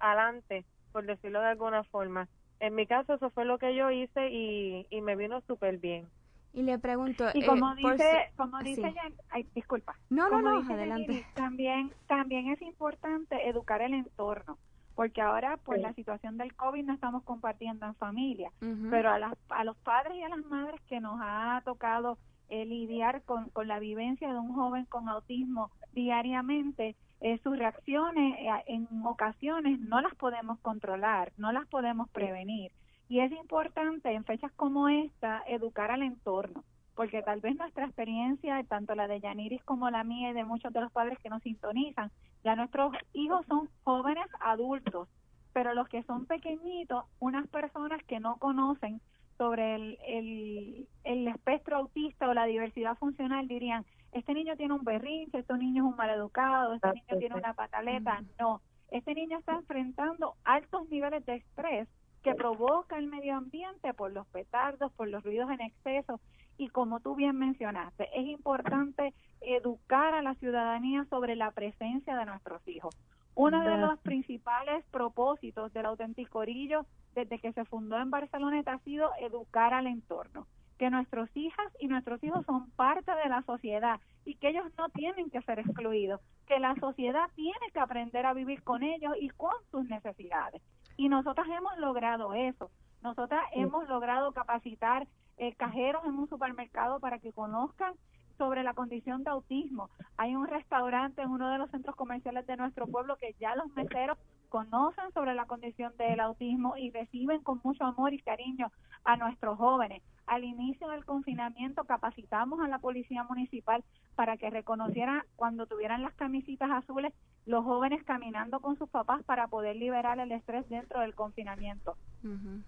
[0.00, 2.28] adelante, por decirlo de alguna forma.
[2.58, 6.06] En mi caso, eso fue lo que yo hice y, y me vino súper bien.
[6.52, 8.94] Y le pregunto, y como eh, dice, como dice
[9.28, 9.94] ay, disculpa.
[10.08, 11.26] No, no, no, adelante.
[11.34, 14.56] también, también es importante educar el entorno
[14.96, 18.50] porque ahora por la situación del COVID no estamos compartiendo en familia,
[18.90, 22.16] pero a, las, a los padres y a las madres que nos ha tocado
[22.48, 28.38] eh, lidiar con, con la vivencia de un joven con autismo diariamente, eh, sus reacciones
[28.38, 32.70] eh, en ocasiones no las podemos controlar, no las podemos prevenir.
[33.08, 38.62] Y es importante en fechas como esta educar al entorno, porque tal vez nuestra experiencia,
[38.64, 41.42] tanto la de Yaniris como la mía y de muchos de los padres que nos
[41.42, 42.10] sintonizan,
[42.44, 45.08] ya nuestros hijos son jóvenes adultos,
[45.52, 49.00] pero los que son pequeñitos, unas personas que no conocen
[49.38, 55.38] sobre el, el, espectro autista o la diversidad funcional dirían, este niño tiene un berrinche,
[55.38, 58.22] este niño es un maleducado, este niño tiene una pataleta.
[58.38, 61.88] No, este niño está enfrentando altos niveles de estrés
[62.22, 66.20] que provoca el medio ambiente por los petardos, por los ruidos en exceso.
[66.58, 72.26] Y como tú bien mencionaste, es importante educar a la ciudadanía sobre la presencia de
[72.26, 72.96] nuestros hijos.
[73.36, 78.78] Uno de los principales propósitos del auténtico orillo desde que se fundó en Barceloneta ha
[78.78, 80.46] sido educar al entorno,
[80.78, 84.88] que nuestros hijas y nuestros hijos son parte de la sociedad y que ellos no
[84.88, 89.28] tienen que ser excluidos, que la sociedad tiene que aprender a vivir con ellos y
[89.28, 90.62] con sus necesidades.
[90.96, 92.70] Y nosotras hemos logrado eso.
[93.02, 97.92] Nosotras hemos logrado capacitar eh, cajeros en un supermercado para que conozcan
[98.36, 99.90] sobre la condición de autismo.
[100.16, 103.68] Hay un restaurante en uno de los centros comerciales de nuestro pueblo que ya los
[103.74, 104.18] meseros
[104.48, 108.70] conocen sobre la condición del autismo y reciben con mucho amor y cariño
[109.04, 110.02] a nuestros jóvenes.
[110.26, 113.84] Al inicio del confinamiento capacitamos a la policía municipal
[114.14, 117.12] para que reconocieran cuando tuvieran las camisitas azules
[117.44, 121.96] los jóvenes caminando con sus papás para poder liberar el estrés dentro del confinamiento.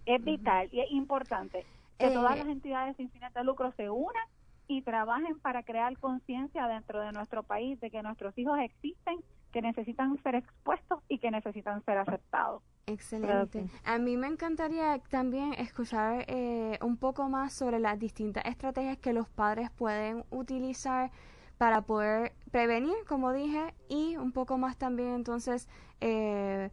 [0.07, 1.65] es vital y es importante
[1.99, 4.23] que todas eh, las entidades sin fines de lucro se unan
[4.69, 9.19] y trabajen para crear conciencia dentro de nuestro país de que nuestros hijos existen,
[9.51, 12.63] que necesitan ser expuestos y que necesitan ser aceptados.
[12.87, 13.67] Excelente.
[13.85, 19.15] A mí me encantaría también escuchar eh, un poco más sobre las distintas estrategias que
[19.15, 21.11] los padres pueden utilizar
[21.57, 25.69] para poder prevenir, como dije, y un poco más también entonces
[26.01, 26.71] eh,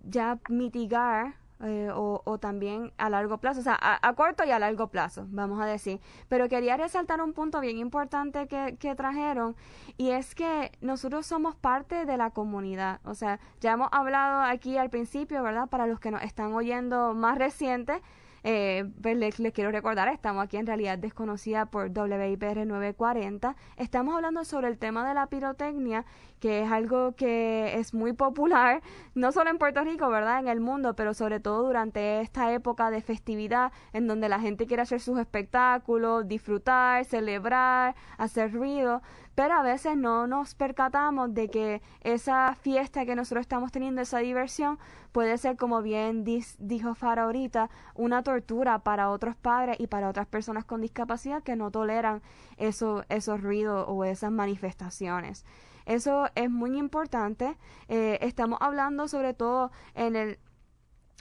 [0.00, 4.88] ya mitigar eh, o, también a largo plazo, o sea, a, corto y a largo
[4.88, 6.00] plazo, vamos a decir.
[6.28, 9.54] Pero quería resaltar un punto bien importante que, que trajeron
[9.96, 13.00] y es que nosotros somos parte de la comunidad.
[13.04, 15.68] O sea, ya hemos hablado aquí al principio, ¿verdad?
[15.68, 18.00] Para los que nos están oyendo más recientes,
[18.44, 23.56] eh, pues les, quiero recordar, estamos aquí en realidad desconocida por WIPR 940.
[23.76, 26.04] Estamos hablando sobre el tema de la pirotecnia,
[26.40, 28.82] que es algo que es muy popular,
[29.14, 30.40] no solo en Puerto Rico, ¿verdad?
[30.40, 34.66] En el mundo, pero sobre todo durante esta época de festividad, en donde la gente
[34.66, 39.02] quiere hacer sus espectáculos, disfrutar, celebrar, hacer ruido
[39.34, 44.18] pero a veces no nos percatamos de que esa fiesta que nosotros estamos teniendo, esa
[44.18, 44.78] diversión,
[45.12, 50.26] puede ser, como bien dijo Fara ahorita, una tortura para otros padres y para otras
[50.26, 52.22] personas con discapacidad que no toleran
[52.56, 55.44] eso, esos ruidos o esas manifestaciones.
[55.86, 57.56] Eso es muy importante.
[57.88, 60.38] Eh, estamos hablando sobre todo en el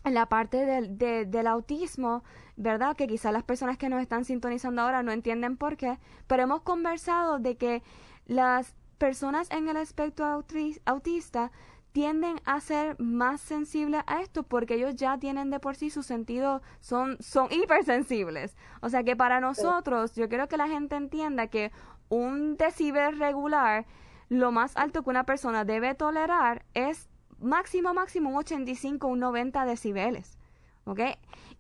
[0.04, 2.24] la parte del, del autismo,
[2.56, 2.96] ¿verdad?
[2.96, 6.62] Que quizás las personas que nos están sintonizando ahora no entienden por qué, pero hemos
[6.62, 7.84] conversado de que
[8.26, 10.44] las personas en el espectro
[10.86, 11.52] autista
[11.92, 16.04] tienden a ser más sensibles a esto porque ellos ya tienen de por sí su
[16.04, 18.56] sentido, son, son hipersensibles.
[18.82, 21.72] O sea que para nosotros, yo quiero que la gente entienda que
[22.10, 23.86] un decibel regular,
[24.30, 27.10] lo más alto que una persona debe tolerar es
[27.42, 30.38] máximo, máximo un 85, un 90 decibeles.
[30.86, 31.02] ¿Ok?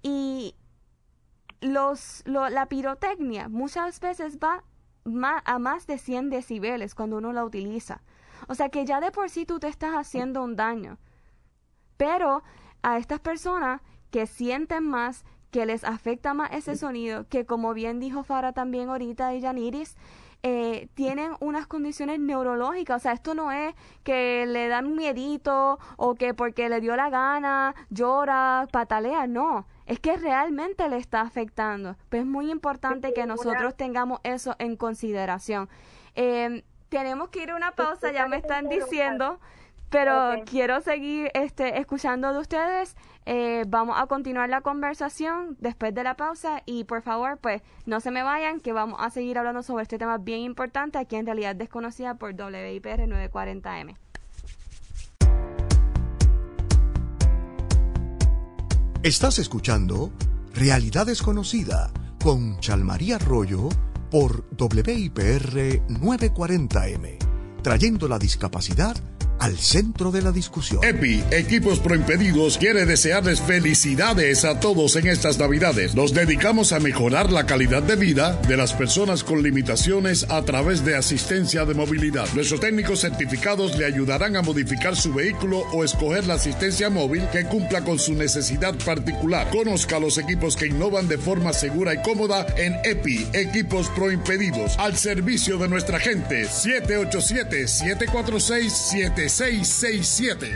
[0.01, 0.55] Y
[1.61, 4.63] los, la pirotecnia muchas veces va
[5.45, 8.01] a más de 100 decibeles cuando uno la utiliza.
[8.47, 10.97] O sea que ya de por sí tú te estás haciendo un daño.
[11.97, 12.43] Pero
[12.81, 17.99] a estas personas que sienten más, que les afecta más ese sonido, que como bien
[17.99, 19.95] dijo Fara también ahorita y Janiris,
[20.43, 22.97] eh, tienen unas condiciones neurológicas.
[22.97, 26.95] O sea, esto no es que le dan un miedito o que porque le dio
[26.95, 29.67] la gana llora, patalea, no.
[29.85, 31.95] Es que realmente le está afectando.
[32.09, 35.69] Pues es muy importante que nosotros tengamos eso en consideración.
[36.15, 39.39] Eh, tenemos que ir a una pausa, ya me están diciendo.
[39.91, 42.95] Pero quiero seguir este, escuchando de ustedes.
[43.25, 47.99] Eh, vamos a continuar la conversación después de la pausa y por favor, pues no
[47.99, 51.25] se me vayan, que vamos a seguir hablando sobre este tema bien importante aquí en
[51.25, 53.97] realidad desconocida por WIPR 940M.
[59.03, 60.13] Estás escuchando
[60.53, 61.91] Realidad Desconocida
[62.23, 63.67] con Chalmaría Arroyo
[64.09, 67.17] por WIPR 940M,
[67.61, 68.95] trayendo la discapacidad
[69.41, 70.81] al centro de la discusión.
[70.83, 75.95] EPI, Equipos Proimpedidos, quiere desearles felicidades a todos en estas Navidades.
[75.95, 80.85] Nos dedicamos a mejorar la calidad de vida de las personas con limitaciones a través
[80.85, 82.27] de asistencia de movilidad.
[82.35, 87.45] Nuestros técnicos certificados le ayudarán a modificar su vehículo o escoger la asistencia móvil que
[87.45, 89.49] cumpla con su necesidad particular.
[89.49, 94.95] Conozca los equipos que innovan de forma segura y cómoda en EPI, Equipos Proimpedidos, al
[94.95, 96.45] servicio de nuestra gente.
[96.45, 100.51] 787 746 7 667.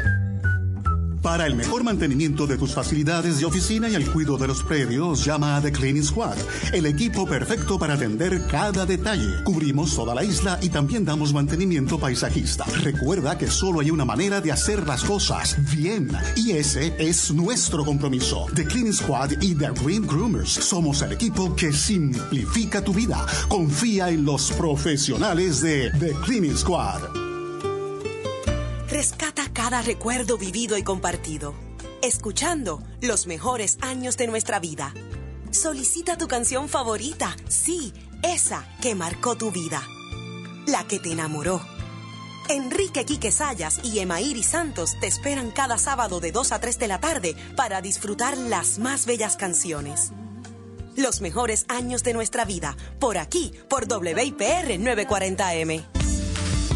[1.21, 5.23] Para el mejor mantenimiento de tus facilidades de oficina y el cuidado de los predios,
[5.23, 6.38] llama a The Cleaning Squad,
[6.73, 9.43] el equipo perfecto para atender cada detalle.
[9.43, 12.65] Cubrimos toda la isla y también damos mantenimiento paisajista.
[12.84, 17.86] Recuerda que solo hay una manera de hacer las cosas bien y ese es nuestro
[17.86, 18.45] compromiso.
[18.53, 23.26] The Cleaning Squad y The Green Groomers somos el equipo que simplifica tu vida.
[23.47, 27.24] Confía en los profesionales de The Cleaning Squad.
[28.95, 31.53] Rescata cada recuerdo vivido y compartido,
[32.01, 34.93] escuchando los mejores años de nuestra vida.
[35.51, 37.91] Solicita tu canción favorita, sí,
[38.23, 39.83] esa que marcó tu vida,
[40.65, 41.59] la que te enamoró.
[42.47, 46.87] Enrique Quique Sayas y Emairi Santos te esperan cada sábado de 2 a 3 de
[46.87, 50.13] la tarde para disfrutar las más bellas canciones.
[50.95, 56.04] Los mejores años de nuestra vida, por aquí, por WIPR 940M.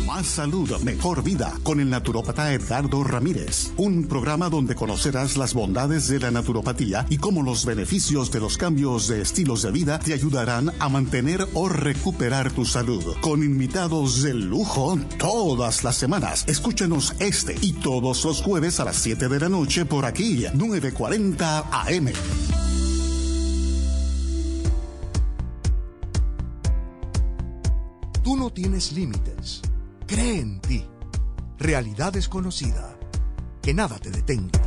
[0.10, 3.72] Más salud, mejor vida con el naturópata Edgardo Ramírez.
[3.78, 8.58] Un programa donde conocerás las bondades de la naturopatía y cómo los beneficios de los
[8.58, 13.18] cambios de estilos de vida te ayudarán a mantener o recuperar tu salud.
[13.22, 16.44] Con invitados de lujo todas las semanas.
[16.48, 21.60] Escúchanos este y todos los jueves a las 7 de la noche por aquí, 940
[21.60, 22.08] AM.
[28.24, 29.62] Tú no tienes límites
[30.10, 30.84] Cree en ti.
[31.60, 32.98] Realidad desconocida.
[33.62, 34.60] Que nada te detenga.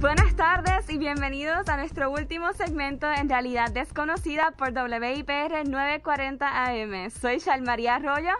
[0.00, 7.10] Buenas tardes y bienvenidos a nuestro último segmento en Realidad Desconocida por WIPR 940 AM.
[7.10, 8.34] Soy Shalmaría Arroyo.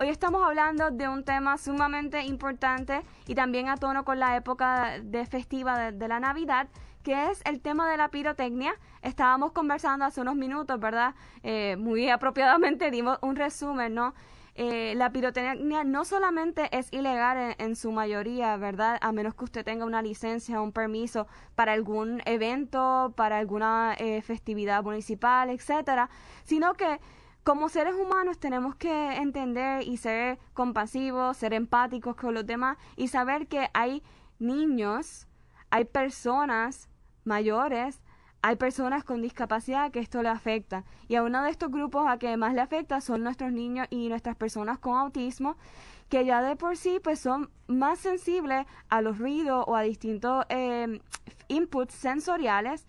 [0.00, 4.98] Hoy estamos hablando de un tema sumamente importante y también a tono con la época
[5.00, 6.66] de festiva de, de la Navidad,
[7.06, 8.74] que es el tema de la pirotecnia.
[9.00, 11.14] Estábamos conversando hace unos minutos, ¿verdad?
[11.44, 14.12] Eh, muy apropiadamente dimos un resumen, ¿no?
[14.56, 18.98] Eh, la pirotecnia no solamente es ilegal en, su mayoría, ¿verdad?
[19.00, 23.94] A menos que usted tenga una licencia o un permiso para algún evento, para alguna
[23.98, 26.10] eh, festividad municipal, etcétera,
[26.42, 26.98] sino que
[27.44, 33.06] como seres humanos tenemos que entender y ser compasivos, ser empáticos con los demás y
[33.06, 34.02] saber que hay
[34.40, 35.28] niños,
[35.70, 36.88] hay personas
[37.26, 38.00] mayores
[38.42, 42.18] hay personas con discapacidad que esto le afecta y a uno de estos grupos a
[42.18, 45.56] que más le afecta son nuestros niños y nuestras personas con autismo
[46.08, 50.44] que ya de por sí pues son más sensibles a los ruidos o a distintos
[50.48, 51.00] eh,
[51.48, 52.86] inputs sensoriales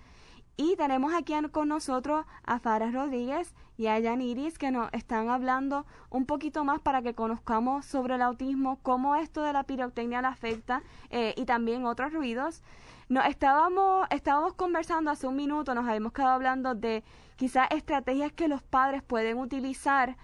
[0.58, 5.86] y tenemos aquí con nosotros a Farah Rodríguez y a Yaniris que nos están hablando
[6.10, 10.28] un poquito más para que conozcamos sobre el autismo, cómo esto de la pirotecnia le
[10.28, 10.82] afecta
[11.12, 12.64] eh, y también otros ruidos.
[13.10, 17.06] No, estábamos, estábamos conversando hace un minuto, nos habíamos quedado hablando de
[17.38, 20.18] quizás estrategias que los padres pueden utilizar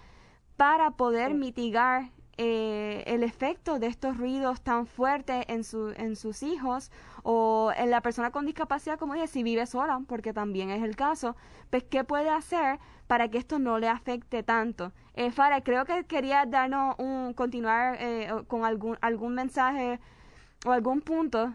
[0.57, 6.43] para poder mitigar eh, el efecto de estos ruidos tan fuertes en, su, en sus
[6.43, 6.91] hijos
[7.23, 10.97] o en la persona con discapacidad, como dije, si vive sola, porque también es el
[10.97, 11.37] caso,
[11.69, 14.91] pues qué puede hacer para que esto no le afecte tanto.
[15.13, 20.01] Eh, Farah, creo que quería darnos un, continuar eh, con algún, algún mensaje
[20.65, 21.53] o algún punto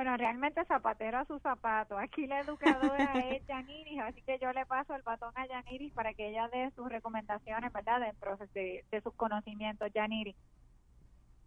[0.00, 1.98] bueno, realmente zapatero a su zapato.
[1.98, 6.14] Aquí la educadora es Yaniris, así que yo le paso el batón a Yaniris para
[6.14, 8.00] que ella dé sus recomendaciones, ¿verdad?
[8.00, 10.36] Dentro de, de sus conocimientos, Yaniris.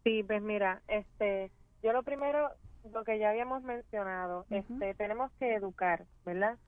[0.04, 1.50] Sí, pues mira, este,
[1.82, 2.52] yo lo primero,
[2.92, 6.60] lo que ya habíamos mencionado, este, tenemos que educar, ¿verdad?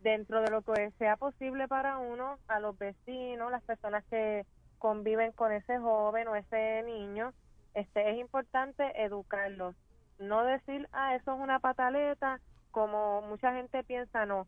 [0.00, 4.46] Dentro de lo que sea posible para uno, a los vecinos, las personas que
[4.78, 7.34] conviven con ese joven o ese niño,
[7.74, 9.76] este, es importante educarlos
[10.18, 12.40] no decir, ah, eso es una pataleta,
[12.70, 14.46] como mucha gente piensa, no,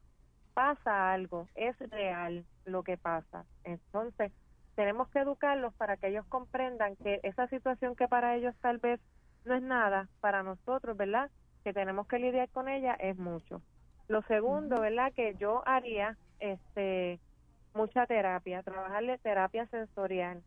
[0.55, 3.45] pasa algo, es real lo que pasa.
[3.64, 4.33] Entonces,
[4.75, 9.01] tenemos que educarlos para que ellos comprendan que esa situación que para ellos tal vez
[9.45, 11.31] no es nada, para nosotros, ¿verdad?
[11.64, 13.62] Que tenemos que lidiar con ella es mucho.
[14.09, 15.12] Lo segundo, ¿verdad?
[15.12, 17.21] Que yo haría, este,
[17.75, 20.43] mucha terapia, trabajarle terapia sensorial.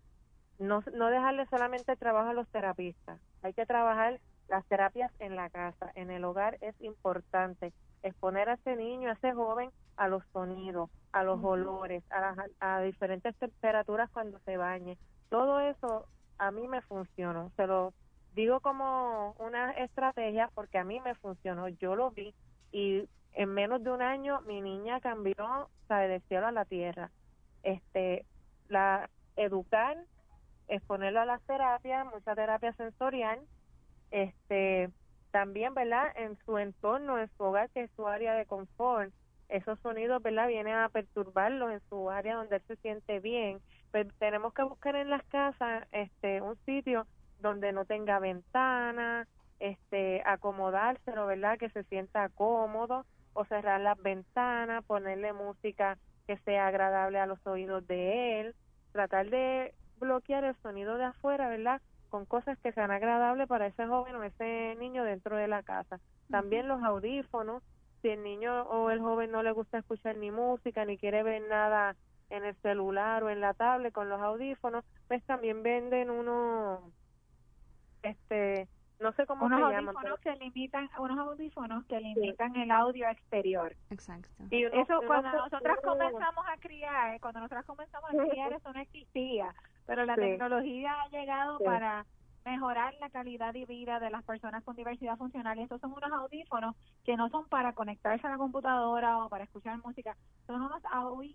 [0.59, 4.19] No, no dejarle solamente trabajo a los terapistas, hay que trabajar
[4.51, 7.71] las terapias en la casa, en el hogar es importante.
[8.03, 12.81] Exponer a ese niño, a ese joven, a los sonidos, a los olores, a, a
[12.81, 14.97] diferentes temperaturas cuando se bañe.
[15.29, 16.05] Todo eso
[16.37, 17.49] a mí me funcionó.
[17.55, 17.93] Se lo
[18.35, 21.69] digo como una estrategia porque a mí me funcionó.
[21.69, 22.33] Yo lo vi
[22.73, 27.09] y en menos de un año mi niña cambió, sabe, del cielo a la tierra.
[27.63, 28.25] Este,
[28.67, 29.95] la educar,
[30.67, 33.39] exponerlo a las terapias, mucha terapia sensorial,
[34.11, 34.89] este
[35.31, 39.13] también verdad en su entorno en su hogar que es su área de confort
[39.51, 43.59] esos sonidos verdad vienen a perturbarlo en su área donde él se siente bien.
[43.91, 47.05] Pero pues, tenemos que buscar en las casas este un sitio
[47.39, 49.27] donde no tenga ventana
[49.59, 55.97] este acomodárselo verdad que se sienta cómodo o cerrar las ventanas ponerle música
[56.27, 58.55] que sea agradable a los oídos de él
[58.93, 61.81] tratar de bloquear el sonido de afuera verdad
[62.11, 65.99] con cosas que sean agradables para ese joven o ese niño dentro de la casa.
[66.29, 67.63] También los audífonos,
[68.01, 71.41] si el niño o el joven no le gusta escuchar ni música ni quiere ver
[71.49, 71.95] nada
[72.29, 76.81] en el celular o en la tablet con los audífonos, pues también venden unos,
[78.03, 78.67] este,
[78.99, 79.95] no sé cómo unos se llaman.
[79.95, 83.73] Audífonos que limitan, unos audífonos que limitan el audio exterior.
[83.89, 84.27] Exacto.
[84.49, 89.55] Y eso cuando nosotros comenzamos a criar, cuando nosotros comenzamos a criar eso no existía
[89.85, 92.05] pero la tecnología ha llegado para
[92.45, 96.11] mejorar la calidad de vida de las personas con diversidad funcional y estos son unos
[96.11, 100.17] audífonos que no son para conectarse a la computadora o para escuchar música,
[100.47, 100.81] son unos,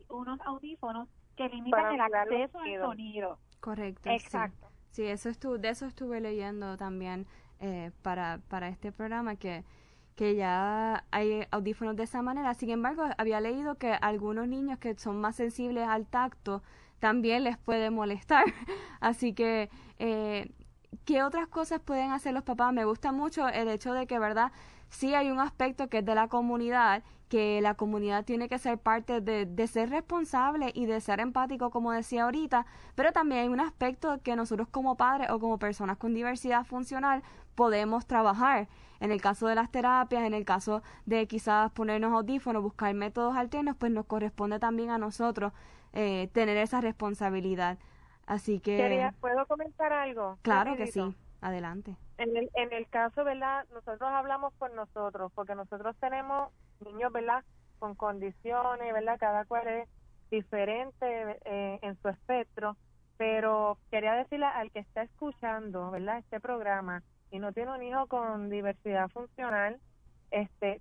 [0.09, 3.39] unos audífonos que limitan el acceso al sonido.
[3.61, 4.11] Correcto.
[4.11, 4.69] Exacto.
[4.91, 7.27] Sí, eso estuve, de eso estuve leyendo también
[7.61, 9.65] eh, para, para este programa que
[10.17, 12.55] que ya hay audífonos de esa manera.
[12.55, 16.63] Sin embargo, había leído que algunos niños que son más sensibles al tacto
[16.99, 18.45] también les puede molestar.
[19.01, 20.51] Así que, eh,
[21.05, 22.73] ¿Qué otras cosas pueden hacer los papás?
[22.73, 24.53] Me gusta mucho el hecho de que, ¿verdad?
[24.89, 28.79] Sí hay un aspecto que es de la comunidad, que la comunidad tiene que ser
[28.79, 33.49] parte de, de ser responsable y de ser empático, como decía ahorita, pero también hay
[33.49, 37.23] un aspecto que nosotros como padres o como personas con diversidad funcional
[37.55, 38.69] podemos trabajar.
[38.99, 43.37] En el caso de las terapias, en el caso de quizás ponernos audífonos, buscar métodos
[43.37, 45.53] alternos, pues nos corresponde también a nosotros
[45.97, 47.79] eh, tener esa responsabilidad.
[48.27, 49.11] Así que...
[49.21, 50.39] ¿Puedo comentar algo?
[50.43, 51.97] Claro que sí, adelante.
[52.19, 53.65] En el, en el caso, ¿verdad?
[53.73, 56.51] Nosotros hablamos por nosotros, porque nosotros tenemos
[56.85, 57.45] niños, ¿verdad?
[57.79, 59.17] Con condiciones, ¿verdad?
[59.19, 59.89] Cada cual es
[60.31, 62.77] diferente eh, en su espectro,
[63.17, 66.19] pero quería decirle al que está escuchando, ¿verdad?
[66.19, 69.81] Este programa y no tiene un hijo con diversidad funcional,
[70.31, 70.81] este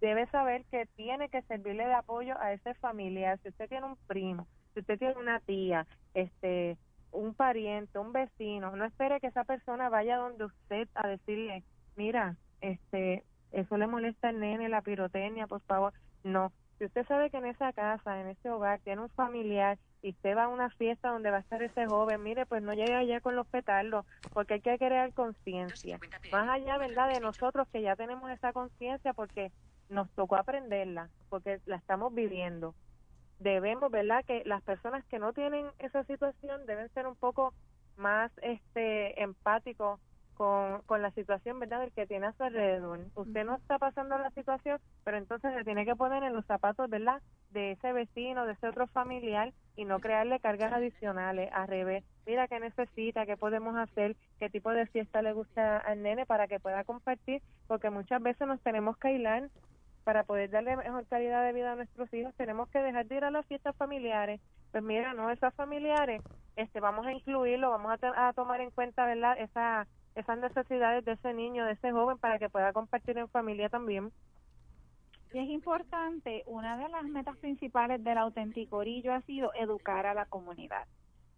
[0.00, 3.38] debe saber que tiene que servirle de apoyo a ese familiar.
[3.42, 6.76] Si usted tiene un primo, si usted tiene una tía, este,
[7.12, 11.64] un pariente, un vecino, no espere que esa persona vaya donde usted a decirle,
[11.96, 15.92] mira, este, eso le molesta al nene, la pirotecnia, por favor.
[16.24, 20.10] No, si usted sabe que en esa casa, en ese hogar, tiene un familiar y
[20.10, 22.94] usted va a una fiesta donde va a estar ese joven, mire, pues no llegue
[22.94, 25.98] allá con los petardos, porque hay que crear conciencia.
[26.30, 29.52] Más allá, ¿verdad?, de nosotros que ya tenemos esa conciencia porque
[29.88, 32.74] nos tocó aprenderla, porque la estamos viviendo
[33.38, 34.24] debemos, ¿verdad?
[34.24, 37.52] Que las personas que no tienen esa situación deben ser un poco
[37.96, 40.00] más este empáticos
[40.34, 41.80] con, con la situación, ¿verdad?
[41.80, 43.00] Del que tiene a su alrededor.
[43.14, 46.90] Usted no está pasando la situación, pero entonces se tiene que poner en los zapatos,
[46.90, 47.22] ¿verdad?
[47.50, 51.50] De ese vecino, de ese otro familiar y no crearle cargas adicionales.
[51.54, 56.02] Al revés, mira qué necesita, qué podemos hacer, qué tipo de fiesta le gusta al
[56.02, 59.48] nene para que pueda compartir, porque muchas veces nos tenemos que aislar
[60.06, 63.24] para poder darle mejor calidad de vida a nuestros hijos, tenemos que dejar de ir
[63.24, 64.40] a las fiestas familiares.
[64.70, 66.22] Pues mira, no esas familiares,
[66.54, 69.36] este, vamos a incluirlo, vamos a, tomar en cuenta, ¿verdad?
[69.40, 73.68] Esa, esas necesidades de ese niño, de ese joven, para que pueda compartir en familia
[73.68, 74.12] también.
[75.32, 80.26] Y es importante, una de las metas principales del Autenticorillo ha sido educar a la
[80.26, 80.86] comunidad.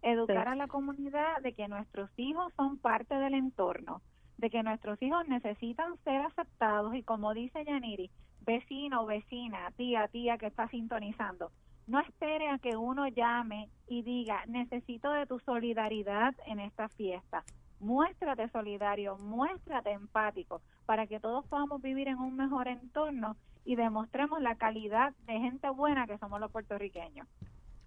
[0.03, 4.03] Educar a la comunidad de que nuestros hijos son parte del entorno,
[4.37, 8.11] de que nuestros hijos necesitan ser aceptados y como dice Yaniri,
[8.45, 11.51] vecino, vecina, tía, tía que está sintonizando,
[11.89, 17.43] no espere a que uno llame y diga, necesito de tu solidaridad en esta fiesta.
[17.79, 23.35] Muéstrate solidario, muéstrate empático para que todos podamos vivir en un mejor entorno
[23.65, 27.27] y demostremos la calidad de gente buena que somos los puertorriqueños.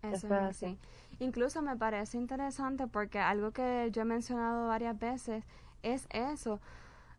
[0.03, 0.79] Eso es así.
[1.21, 5.45] Incluso me parece interesante porque algo que yo he mencionado varias veces
[5.83, 6.61] es eso.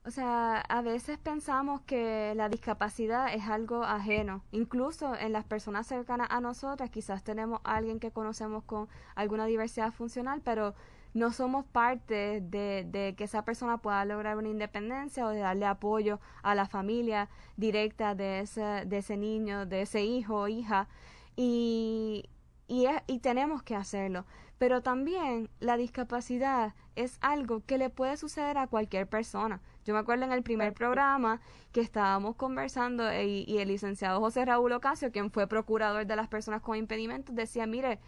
[0.06, 4.44] O sea, a veces pensamos que la discapacidad es algo ajeno.
[4.52, 9.46] Incluso en las personas cercanas a nosotras, quizás tenemos a alguien que conocemos con alguna
[9.46, 10.76] diversidad funcional, pero
[11.14, 15.66] no somos parte de, de, que esa persona pueda lograr una independencia o de darle
[15.68, 20.90] apoyo a la familia directa de ese, de ese niño, de ese hijo o hija.
[21.38, 22.30] Y,
[22.68, 24.26] y, y tenemos que hacerlo.
[24.58, 29.62] Pero también la discapacidad es algo que le puede suceder a cualquier persona.
[29.86, 34.46] Yo me acuerdo en el primer programa que estábamos conversando y, y, el licenciado José
[34.46, 38.00] Raúl Ocasio, quien fue procurador de las personas con impedimentos, decía, mire,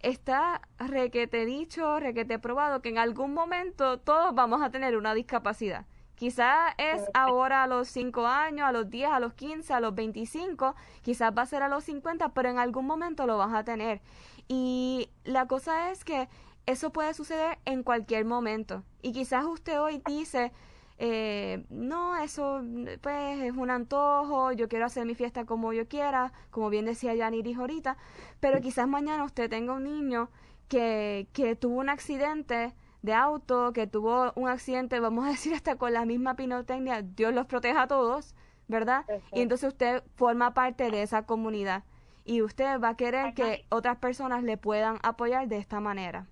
[0.00, 5.86] está requete dicho, requete probado que en algún momento todos vamos a tener una discapacidad.
[6.18, 9.94] Quizás es ahora a los 5 años, a los 10, a los 15, a los
[9.94, 13.62] 25, quizás va a ser a los 50, pero en algún momento lo vas a
[13.62, 14.00] tener.
[14.48, 16.28] Y la cosa es que
[16.66, 18.82] eso puede suceder en cualquier momento.
[19.00, 20.52] Y quizás usted hoy dice,
[21.00, 22.60] eh, no, eso
[23.00, 27.14] pues es un antojo, yo quiero hacer mi fiesta como yo quiera, como bien decía
[27.14, 27.96] Yaniris ahorita,
[28.40, 30.28] pero quizás mañana usted tenga un niño
[30.68, 35.76] que, que tuvo un accidente de auto, que tuvo un accidente, vamos a decir hasta
[35.76, 38.34] con la misma pinotecnia, Dios los proteja a todos,
[38.66, 39.04] ¿verdad?
[39.32, 41.84] Y entonces usted forma parte de esa comunidad
[42.24, 46.26] y usted va a querer que otras personas le puedan apoyar de esta manera.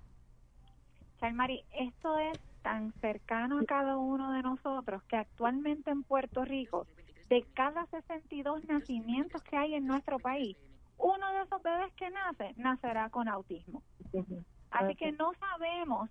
[1.33, 2.37] Mari, esto es
[2.67, 6.85] tan cercano a cada uno de nosotros que actualmente en Puerto Rico,
[7.29, 10.57] de cada 62 nacimientos que hay en nuestro país,
[10.97, 13.83] uno de esos bebés que nace nacerá con autismo.
[14.69, 16.09] Así que no sabemos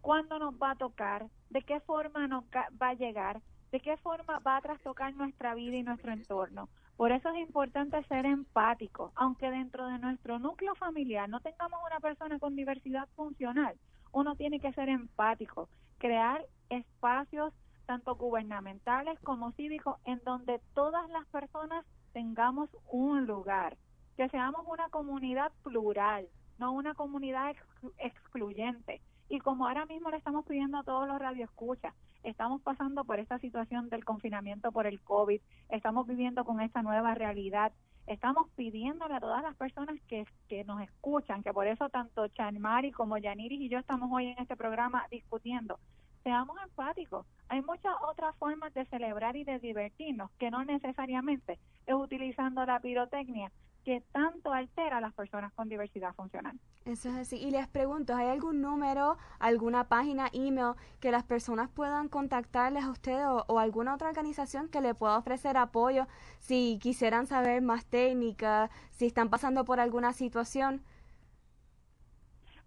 [0.00, 2.44] cuándo nos va a tocar, de qué forma nos
[2.80, 6.70] va a llegar, de qué forma va a trastocar nuestra vida y nuestro entorno.
[6.96, 12.00] Por eso es importante ser empático, aunque dentro de nuestro núcleo familiar no tengamos una
[12.00, 13.76] persona con diversidad funcional,
[14.14, 17.52] uno tiene que ser empático, crear espacios
[17.84, 23.76] tanto gubernamentales como cívicos en donde todas las personas tengamos un lugar,
[24.16, 27.56] que seamos una comunidad plural, no una comunidad
[27.98, 29.02] excluyente.
[29.28, 31.92] Y como ahora mismo le estamos pidiendo a todos los radioescuchas,
[32.22, 35.40] estamos pasando por esta situación del confinamiento por el COVID,
[35.70, 37.72] estamos viviendo con esta nueva realidad,
[38.06, 42.92] estamos pidiéndole a todas las personas que, que nos escuchan, que por eso tanto Chanmari
[42.92, 45.78] como Yaniris y yo estamos hoy en este programa discutiendo,
[46.22, 47.26] seamos empáticos.
[47.48, 52.80] Hay muchas otras formas de celebrar y de divertirnos que no necesariamente es utilizando la
[52.80, 53.52] pirotecnia
[53.84, 56.58] que tanto altera a las personas con diversidad funcional.
[56.84, 57.36] Eso es así.
[57.36, 62.90] Y les pregunto, ¿hay algún número, alguna página, email que las personas puedan contactarles a
[62.90, 66.06] ustedes o, alguna otra organización que le pueda ofrecer apoyo
[66.40, 70.82] si quisieran saber más técnica, si están pasando por alguna situación?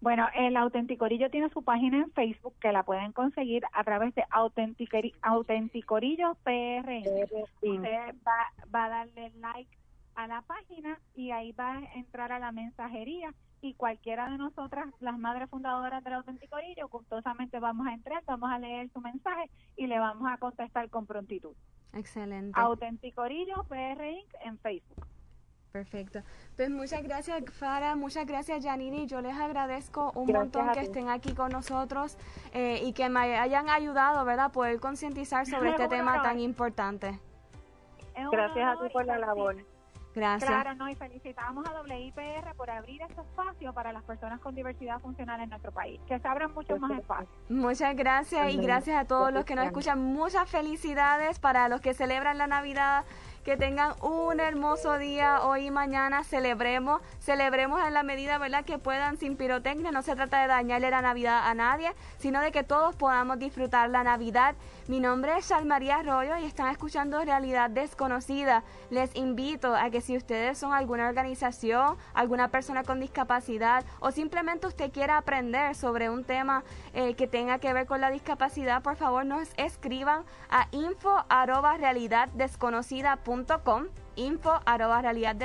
[0.00, 4.24] Bueno, el Autenticorillo tiene su página en Facebook que la pueden conseguir a través de
[4.30, 7.02] Autenticorillo PR.
[7.62, 9.77] Usted va, va a darle like
[10.18, 14.86] a la página y ahí va a entrar a la mensajería y cualquiera de nosotras,
[14.98, 19.86] las madres fundadoras del Autenticorillo, gustosamente vamos a entrar, vamos a leer su mensaje y
[19.86, 21.54] le vamos a contestar con prontitud.
[21.92, 22.60] Excelente.
[22.60, 24.28] Autenticorillo PR Inc.
[24.44, 25.06] en Facebook.
[25.70, 26.22] Perfecto.
[26.56, 29.06] Pues muchas gracias, Fara, muchas gracias, Janini.
[29.06, 32.18] Yo les agradezco un montón que estén aquí con nosotros
[32.52, 37.20] eh, y que me hayan ayudado, ¿verdad?, a poder concientizar sobre este tema tan importante.
[38.32, 39.77] Gracias a ti por la labor.
[40.18, 40.50] Gracias.
[40.50, 45.00] Claro, no, y felicitamos a WIPR por abrir este espacio para las personas con diversidad
[45.00, 47.30] funcional en nuestro país, que se abran muchos más espacios.
[47.48, 50.02] Muchas gracias y gracias a todos los que nos escuchan.
[50.02, 53.04] Muchas felicidades para los que celebran la Navidad
[53.48, 56.22] que tengan un hermoso día hoy y mañana.
[56.22, 58.62] Celebremos, celebremos en la medida ¿verdad?
[58.62, 59.90] que puedan sin pirotecnia.
[59.90, 63.88] No se trata de dañarle la Navidad a nadie, sino de que todos podamos disfrutar
[63.88, 64.54] la Navidad.
[64.86, 68.64] Mi nombre es María Arroyo y están escuchando Realidad Desconocida.
[68.90, 74.66] Les invito a que si ustedes son alguna organización, alguna persona con discapacidad o simplemente
[74.66, 78.96] usted quiera aprender sobre un tema eh, que tenga que ver con la discapacidad, por
[78.96, 81.24] favor nos escriban a info
[84.16, 85.36] info arroba realidad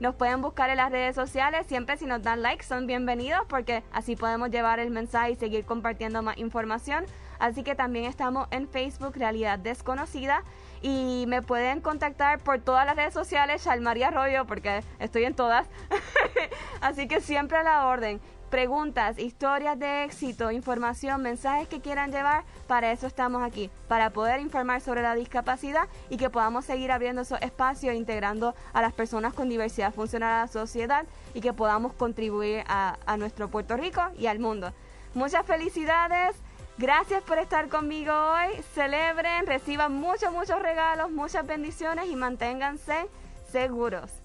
[0.00, 3.82] Nos pueden buscar en las redes sociales, siempre si nos dan like son bienvenidos porque
[3.92, 7.04] así podemos llevar el mensaje y seguir compartiendo más información.
[7.38, 10.44] Así que también estamos en Facebook Realidad Desconocida
[10.82, 15.66] y me pueden contactar por todas las redes sociales, María Arroyo, porque estoy en todas.
[16.80, 18.20] Así que siempre a la orden
[18.54, 24.38] preguntas, historias de éxito, información, mensajes que quieran llevar, para eso estamos aquí, para poder
[24.38, 29.34] informar sobre la discapacidad y que podamos seguir abriendo esos espacios, integrando a las personas
[29.34, 34.02] con diversidad funcional a la sociedad y que podamos contribuir a, a nuestro Puerto Rico
[34.16, 34.72] y al mundo.
[35.14, 36.36] Muchas felicidades.
[36.78, 38.62] Gracias por estar conmigo hoy.
[38.72, 43.08] Celebren, reciban muchos, muchos regalos, muchas bendiciones y manténganse
[43.50, 44.23] seguros.